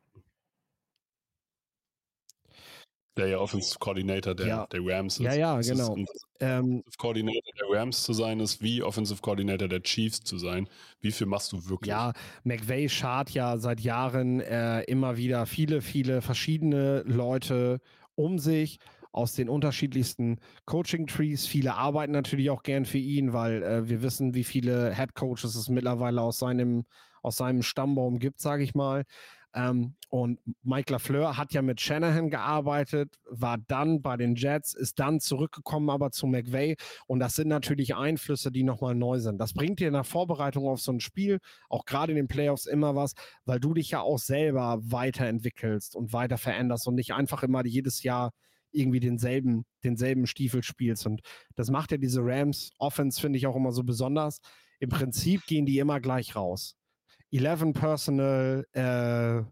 Der 3.17 3.27
ja 3.27 3.39
Offensive 3.39 3.79
Coordinator 3.81 4.35
der, 4.35 4.47
ja. 4.47 4.67
der 4.69 4.81
Rams 4.83 5.19
ist. 5.19 5.25
Ja, 5.25 5.35
ja, 5.35 5.57
das 5.57 5.69
genau. 5.69 5.97
Ist, 5.97 6.27
ähm, 6.39 6.81
Offensive 6.81 6.97
Coordinator 6.99 7.53
der 7.61 7.79
Rams 7.81 8.03
zu 8.05 8.13
sein, 8.13 8.39
ist 8.39 8.63
wie 8.63 8.83
Offensive 8.83 9.21
Coordinator 9.21 9.67
der 9.67 9.83
Chiefs 9.83 10.21
zu 10.21 10.39
sein. 10.39 10.69
Wie 11.01 11.11
viel 11.11 11.27
machst 11.27 11.51
du 11.53 11.69
wirklich? 11.69 11.91
Ja, 11.91 12.13
McVay 12.45 12.89
schart 12.89 13.31
ja 13.31 13.59
seit 13.59 13.81
Jahren 13.81 14.41
äh, 14.41 14.83
immer 14.83 15.17
wieder 15.17 15.47
viele, 15.47 15.83
viele 15.83 16.23
verschiedene 16.23 17.03
Leute 17.03 17.81
um 18.15 18.39
sich 18.39 18.79
aus 19.13 19.35
den 19.35 19.49
unterschiedlichsten 19.49 20.39
Coaching-Trees. 20.67 21.47
Viele 21.47 21.75
arbeiten 21.75 22.13
natürlich 22.13 22.51
auch 22.51 22.63
gern 22.63 22.85
für 22.85 22.99
ihn, 22.99 23.33
weil 23.33 23.63
äh, 23.63 23.89
wir 23.89 24.03
wissen, 24.03 24.35
wie 24.35 24.45
viele 24.45 24.95
Head 24.95 25.15
Coaches 25.15 25.55
es 25.55 25.69
mittlerweile 25.69 26.21
aus 26.21 26.39
seinem, 26.39 26.85
aus 27.23 27.37
seinem 27.37 27.63
Stammbaum 27.63 28.19
gibt, 28.19 28.41
sage 28.41 28.63
ich 28.63 28.75
mal. 28.75 29.05
Ähm, 29.53 29.95
und 30.11 30.39
Mike 30.63 30.93
LaFleur 30.93 31.37
hat 31.37 31.53
ja 31.53 31.63
mit 31.63 31.81
Shanahan 31.81 32.31
gearbeitet, 32.31 33.17
war 33.29 33.59
dann 33.59 34.01
bei 34.01 34.17
den 34.17 34.37
Jets, 34.37 34.75
ist 34.75 34.99
dann 35.01 35.19
zurückgekommen 35.19 35.91
aber 35.91 36.13
zu 36.13 36.27
McVay. 36.27 36.77
Und 37.07 37.19
das 37.21 37.35
sind 37.35 37.49
natürlich 37.49 37.97
Einflüsse, 37.97 38.53
die 38.53 38.63
nochmal 38.63 38.95
neu 38.95 39.19
sind. 39.19 39.39
Das 39.39 39.53
bringt 39.53 39.81
dir 39.81 39.89
in 39.89 39.95
der 39.95 40.05
Vorbereitung 40.05 40.69
auf 40.69 40.81
so 40.81 40.93
ein 40.93 41.01
Spiel, 41.01 41.39
auch 41.69 41.85
gerade 41.85 42.13
in 42.13 42.17
den 42.17 42.29
Playoffs, 42.29 42.67
immer 42.67 42.95
was, 42.95 43.15
weil 43.45 43.59
du 43.59 43.75
dich 43.75 43.91
ja 43.91 44.01
auch 44.01 44.19
selber 44.19 44.79
weiterentwickelst 44.83 45.97
und 45.97 46.13
weiter 46.13 46.39
veränderst 46.39 46.87
und 46.87 46.95
nicht 46.95 47.13
einfach 47.13 47.43
immer 47.43 47.65
jedes 47.65 48.03
Jahr 48.05 48.31
irgendwie 48.73 49.01
denselben, 49.01 49.65
denselben 49.85 50.27
Stiefel 50.27 50.63
spielst. 50.63 51.07
Und 51.07 51.23
das 51.57 51.71
macht 51.71 51.93
ja 51.93 51.97
diese 51.97 52.21
Rams 52.23 52.71
Offense, 52.79 53.21
finde 53.21 53.39
ich, 53.39 53.47
auch 53.47 53.57
immer 53.57 53.73
so 53.73 53.85
besonders. 53.85 54.41
Im 54.79 54.89
Prinzip 54.89 55.45
gehen 55.47 55.67
die 55.67 55.79
immer 55.79 56.01
gleich 56.01 56.37
raus. 56.37 56.77
11 57.33 57.73
Personal, 57.73 58.67
äh, 58.73 59.43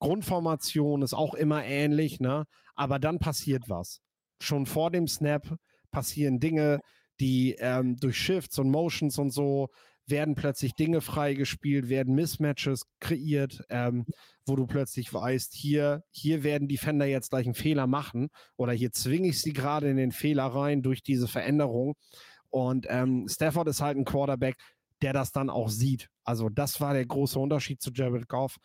Grundformation 0.00 1.02
ist 1.02 1.14
auch 1.14 1.34
immer 1.34 1.64
ähnlich, 1.64 2.20
ne? 2.20 2.46
Aber 2.74 2.98
dann 2.98 3.18
passiert 3.18 3.68
was. 3.68 4.00
Schon 4.40 4.66
vor 4.66 4.90
dem 4.90 5.08
Snap 5.08 5.56
passieren 5.90 6.38
Dinge, 6.40 6.80
die 7.20 7.56
ähm, 7.58 7.96
durch 7.96 8.16
Shifts 8.16 8.58
und 8.58 8.70
Motions 8.70 9.18
und 9.18 9.30
so 9.30 9.68
werden 10.08 10.34
plötzlich 10.34 10.74
Dinge 10.74 11.00
freigespielt, 11.00 11.88
werden 11.88 12.14
Mismatches 12.14 12.84
kreiert, 13.00 13.64
ähm, 13.68 14.06
wo 14.46 14.56
du 14.56 14.66
plötzlich 14.66 15.12
weißt, 15.12 15.54
hier, 15.54 16.02
hier 16.10 16.42
werden 16.42 16.68
die 16.68 16.78
Fender 16.78 17.06
jetzt 17.06 17.30
gleich 17.30 17.46
einen 17.46 17.54
Fehler 17.54 17.86
machen 17.86 18.28
oder 18.56 18.72
hier 18.72 18.92
zwinge 18.92 19.28
ich 19.28 19.40
sie 19.40 19.52
gerade 19.52 19.90
in 19.90 19.96
den 19.96 20.12
Fehler 20.12 20.46
rein 20.46 20.82
durch 20.82 21.02
diese 21.02 21.28
Veränderung. 21.28 21.94
Und 22.50 22.86
ähm, 22.88 23.26
Stafford 23.28 23.68
ist 23.68 23.80
halt 23.80 23.98
ein 23.98 24.04
Quarterback, 24.04 24.56
der 25.02 25.12
das 25.12 25.32
dann 25.32 25.50
auch 25.50 25.68
sieht. 25.68 26.08
Also 26.24 26.48
das 26.48 26.80
war 26.80 26.94
der 26.94 27.06
große 27.06 27.38
Unterschied 27.38 27.80
zu 27.80 27.90
Jared 27.92 28.28
Goff. 28.28 28.56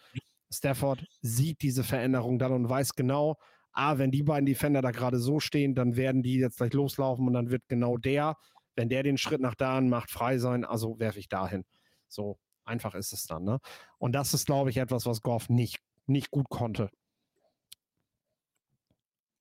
Stafford 0.51 1.05
sieht 1.21 1.61
diese 1.61 1.83
Veränderung 1.83 2.39
dann 2.39 2.53
und 2.53 2.69
weiß 2.69 2.93
genau, 2.95 3.37
ah, 3.73 3.97
wenn 3.97 4.11
die 4.11 4.23
beiden 4.23 4.45
Defender 4.45 4.81
da 4.81 4.91
gerade 4.91 5.19
so 5.19 5.39
stehen, 5.39 5.75
dann 5.75 5.95
werden 5.95 6.23
die 6.23 6.35
jetzt 6.35 6.57
gleich 6.57 6.73
loslaufen 6.73 7.27
und 7.27 7.33
dann 7.33 7.49
wird 7.49 7.63
genau 7.67 7.97
der 7.97 8.37
wenn 8.75 8.89
der 8.89 9.03
den 9.03 9.17
Schritt 9.17 9.41
nach 9.41 9.55
da 9.55 9.79
macht, 9.81 10.09
frei 10.11 10.37
sein, 10.37 10.65
also 10.65 10.99
werfe 10.99 11.19
ich 11.19 11.29
dahin. 11.29 11.65
So 12.07 12.39
einfach 12.65 12.95
ist 12.95 13.13
es 13.13 13.25
dann. 13.25 13.43
Ne? 13.43 13.59
Und 13.97 14.13
das 14.13 14.33
ist, 14.33 14.45
glaube 14.45 14.69
ich, 14.69 14.77
etwas, 14.77 15.05
was 15.05 15.21
Goff 15.21 15.49
nicht, 15.49 15.79
nicht 16.07 16.31
gut 16.31 16.49
konnte. 16.49 16.89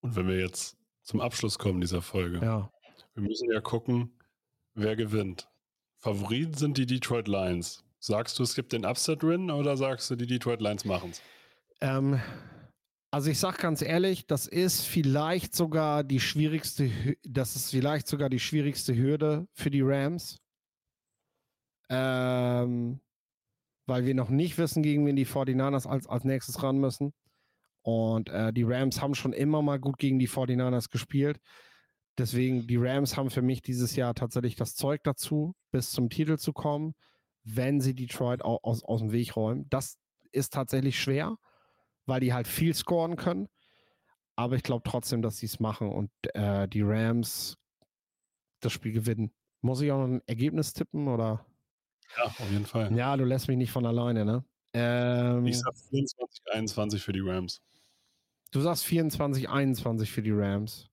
Und 0.00 0.16
wenn 0.16 0.26
wir 0.28 0.38
jetzt 0.38 0.76
zum 1.02 1.20
Abschluss 1.20 1.58
kommen 1.58 1.80
dieser 1.80 2.02
Folge, 2.02 2.44
Ja. 2.44 2.70
wir 3.14 3.22
müssen 3.22 3.50
ja 3.52 3.60
gucken, 3.60 4.18
wer 4.74 4.96
gewinnt. 4.96 5.48
Favoriten 5.98 6.54
sind 6.54 6.78
die 6.78 6.86
Detroit 6.86 7.28
Lions. 7.28 7.84
Sagst 8.00 8.38
du, 8.38 8.42
es 8.42 8.54
gibt 8.56 8.72
den 8.72 8.84
Upset-Win 8.84 9.50
oder 9.52 9.76
sagst 9.76 10.10
du, 10.10 10.16
die 10.16 10.26
Detroit 10.26 10.60
Lions 10.60 10.84
machen 10.84 11.10
es? 11.10 11.22
Ähm, 11.80 12.20
also 13.12 13.30
ich 13.30 13.38
sage 13.38 13.58
ganz 13.58 13.82
ehrlich, 13.82 14.26
das 14.26 14.46
ist 14.46 14.86
vielleicht 14.86 15.54
sogar 15.54 16.02
die 16.02 16.18
schwierigste, 16.18 16.90
das 17.22 17.56
ist 17.56 17.70
vielleicht 17.70 18.08
sogar 18.08 18.30
die 18.30 18.40
schwierigste 18.40 18.96
Hürde 18.96 19.46
für 19.52 19.70
die 19.70 19.82
Rams. 19.82 20.40
Ähm, 21.90 23.00
weil 23.86 24.06
wir 24.06 24.14
noch 24.14 24.30
nicht 24.30 24.56
wissen, 24.56 24.82
gegen 24.82 25.04
wen 25.04 25.16
die 25.16 25.26
49ers 25.26 25.86
als, 25.86 26.06
als 26.06 26.24
nächstes 26.24 26.62
ran 26.62 26.78
müssen. 26.78 27.12
Und 27.82 28.30
äh, 28.30 28.50
die 28.50 28.62
Rams 28.62 29.02
haben 29.02 29.14
schon 29.14 29.34
immer 29.34 29.60
mal 29.60 29.78
gut 29.78 29.98
gegen 29.98 30.18
die 30.18 30.28
49ers 30.28 30.88
gespielt. 30.88 31.38
Deswegen, 32.16 32.66
die 32.66 32.76
Rams 32.76 33.18
haben 33.18 33.28
für 33.28 33.42
mich 33.42 33.60
dieses 33.60 33.94
Jahr 33.94 34.14
tatsächlich 34.14 34.56
das 34.56 34.74
Zeug 34.74 35.02
dazu, 35.04 35.54
bis 35.70 35.90
zum 35.90 36.08
Titel 36.08 36.38
zu 36.38 36.54
kommen, 36.54 36.94
wenn 37.44 37.82
sie 37.82 37.94
Detroit 37.94 38.42
au 38.42 38.58
aus, 38.62 38.82
aus 38.84 39.00
dem 39.00 39.12
Weg 39.12 39.36
räumen. 39.36 39.68
Das 39.68 39.98
ist 40.30 40.54
tatsächlich 40.54 40.98
schwer, 40.98 41.36
weil 42.06 42.20
die 42.20 42.32
halt 42.32 42.46
viel 42.48 42.74
scoren 42.74 43.16
können. 43.16 43.48
Aber 44.36 44.56
ich 44.56 44.62
glaube 44.62 44.88
trotzdem, 44.88 45.22
dass 45.22 45.38
sie 45.38 45.46
es 45.46 45.60
machen 45.60 45.90
und 45.90 46.10
äh, 46.34 46.66
die 46.68 46.82
Rams 46.82 47.58
das 48.60 48.72
Spiel 48.72 48.92
gewinnen. 48.92 49.32
Muss 49.60 49.80
ich 49.80 49.92
auch 49.92 49.98
noch 49.98 50.06
ein 50.08 50.22
Ergebnis 50.26 50.72
tippen 50.72 51.08
oder? 51.08 51.44
Ja, 52.16 52.24
auf 52.24 52.50
jeden 52.50 52.66
Fall. 52.66 52.94
Ja, 52.96 53.16
du 53.16 53.24
lässt 53.24 53.48
mich 53.48 53.56
nicht 53.56 53.70
von 53.70 53.86
alleine, 53.86 54.24
ne? 54.24 54.44
Ähm, 54.74 55.46
Ich 55.46 55.58
sag 55.58 55.76
24, 55.76 56.42
21 56.52 57.02
für 57.02 57.12
die 57.12 57.20
Rams. 57.20 57.60
Du 58.50 58.60
sagst 58.60 58.84
24, 58.84 59.48
21 59.48 60.10
für 60.10 60.22
die 60.22 60.32
Rams. 60.32 60.88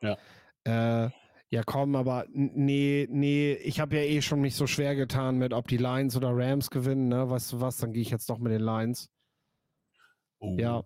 Ja. 0.00 0.16
Äh, 0.64 1.10
ja, 1.50 1.62
komm, 1.64 1.96
aber 1.96 2.26
nee, 2.30 3.08
nee, 3.10 3.54
ich 3.54 3.80
habe 3.80 3.96
ja 3.96 4.02
eh 4.02 4.20
schon 4.20 4.40
mich 4.40 4.54
so 4.54 4.66
schwer 4.66 4.94
getan 4.94 5.38
mit, 5.38 5.52
ob 5.54 5.66
die 5.66 5.78
Lions 5.78 6.14
oder 6.16 6.30
Rams 6.32 6.70
gewinnen, 6.70 7.08
ne? 7.08 7.30
Weißt 7.30 7.52
du 7.52 7.60
was? 7.60 7.78
Dann 7.78 7.92
gehe 7.92 8.02
ich 8.02 8.10
jetzt 8.10 8.28
doch 8.28 8.38
mit 8.38 8.52
den 8.52 8.60
Lions. 8.62 9.10
Oh. 10.40 10.56
Ja. 10.58 10.84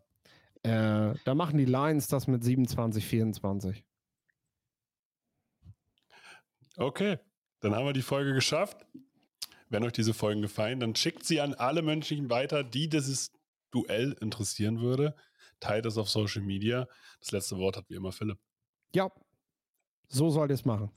Äh, 0.63 1.15
da 1.25 1.35
machen 1.35 1.59
die 1.59 1.65
Lions 1.65 2.09
das 2.09 2.27
mit 2.27 2.45
27, 2.45 3.05
24. 3.05 3.85
Okay, 6.77 7.19
dann 7.61 7.75
haben 7.75 7.85
wir 7.85 7.93
die 7.93 8.03
Folge 8.03 8.33
geschafft. 8.33 8.87
Wenn 9.69 9.85
euch 9.85 9.93
diese 9.93 10.15
Folgen 10.15 10.43
gefallen, 10.43 10.81
dann 10.81 10.95
schickt 10.95 11.25
sie 11.25 11.41
an 11.41 11.55
alle 11.55 11.83
Menschen 11.83 12.31
weiter, 12.31 12.63
die 12.63 12.89
dieses 12.89 13.33
Duell 13.71 14.17
interessieren 14.21 14.81
würde. 14.81 15.15
Teilt 15.61 15.87
es 15.87 15.97
auf 15.97 16.09
Social 16.09 16.43
Media. 16.43 16.89
Das 17.21 17.33
letzte 17.33 17.57
Wort 17.57 17.77
hat 17.77 17.89
wie 17.89 17.95
immer 17.95 18.13
Philipp. 18.13 18.39
Ja, 18.95 19.11
so 20.09 20.29
soll 20.31 20.51
ich 20.51 20.61
es 20.61 20.65
machen. 20.65 20.91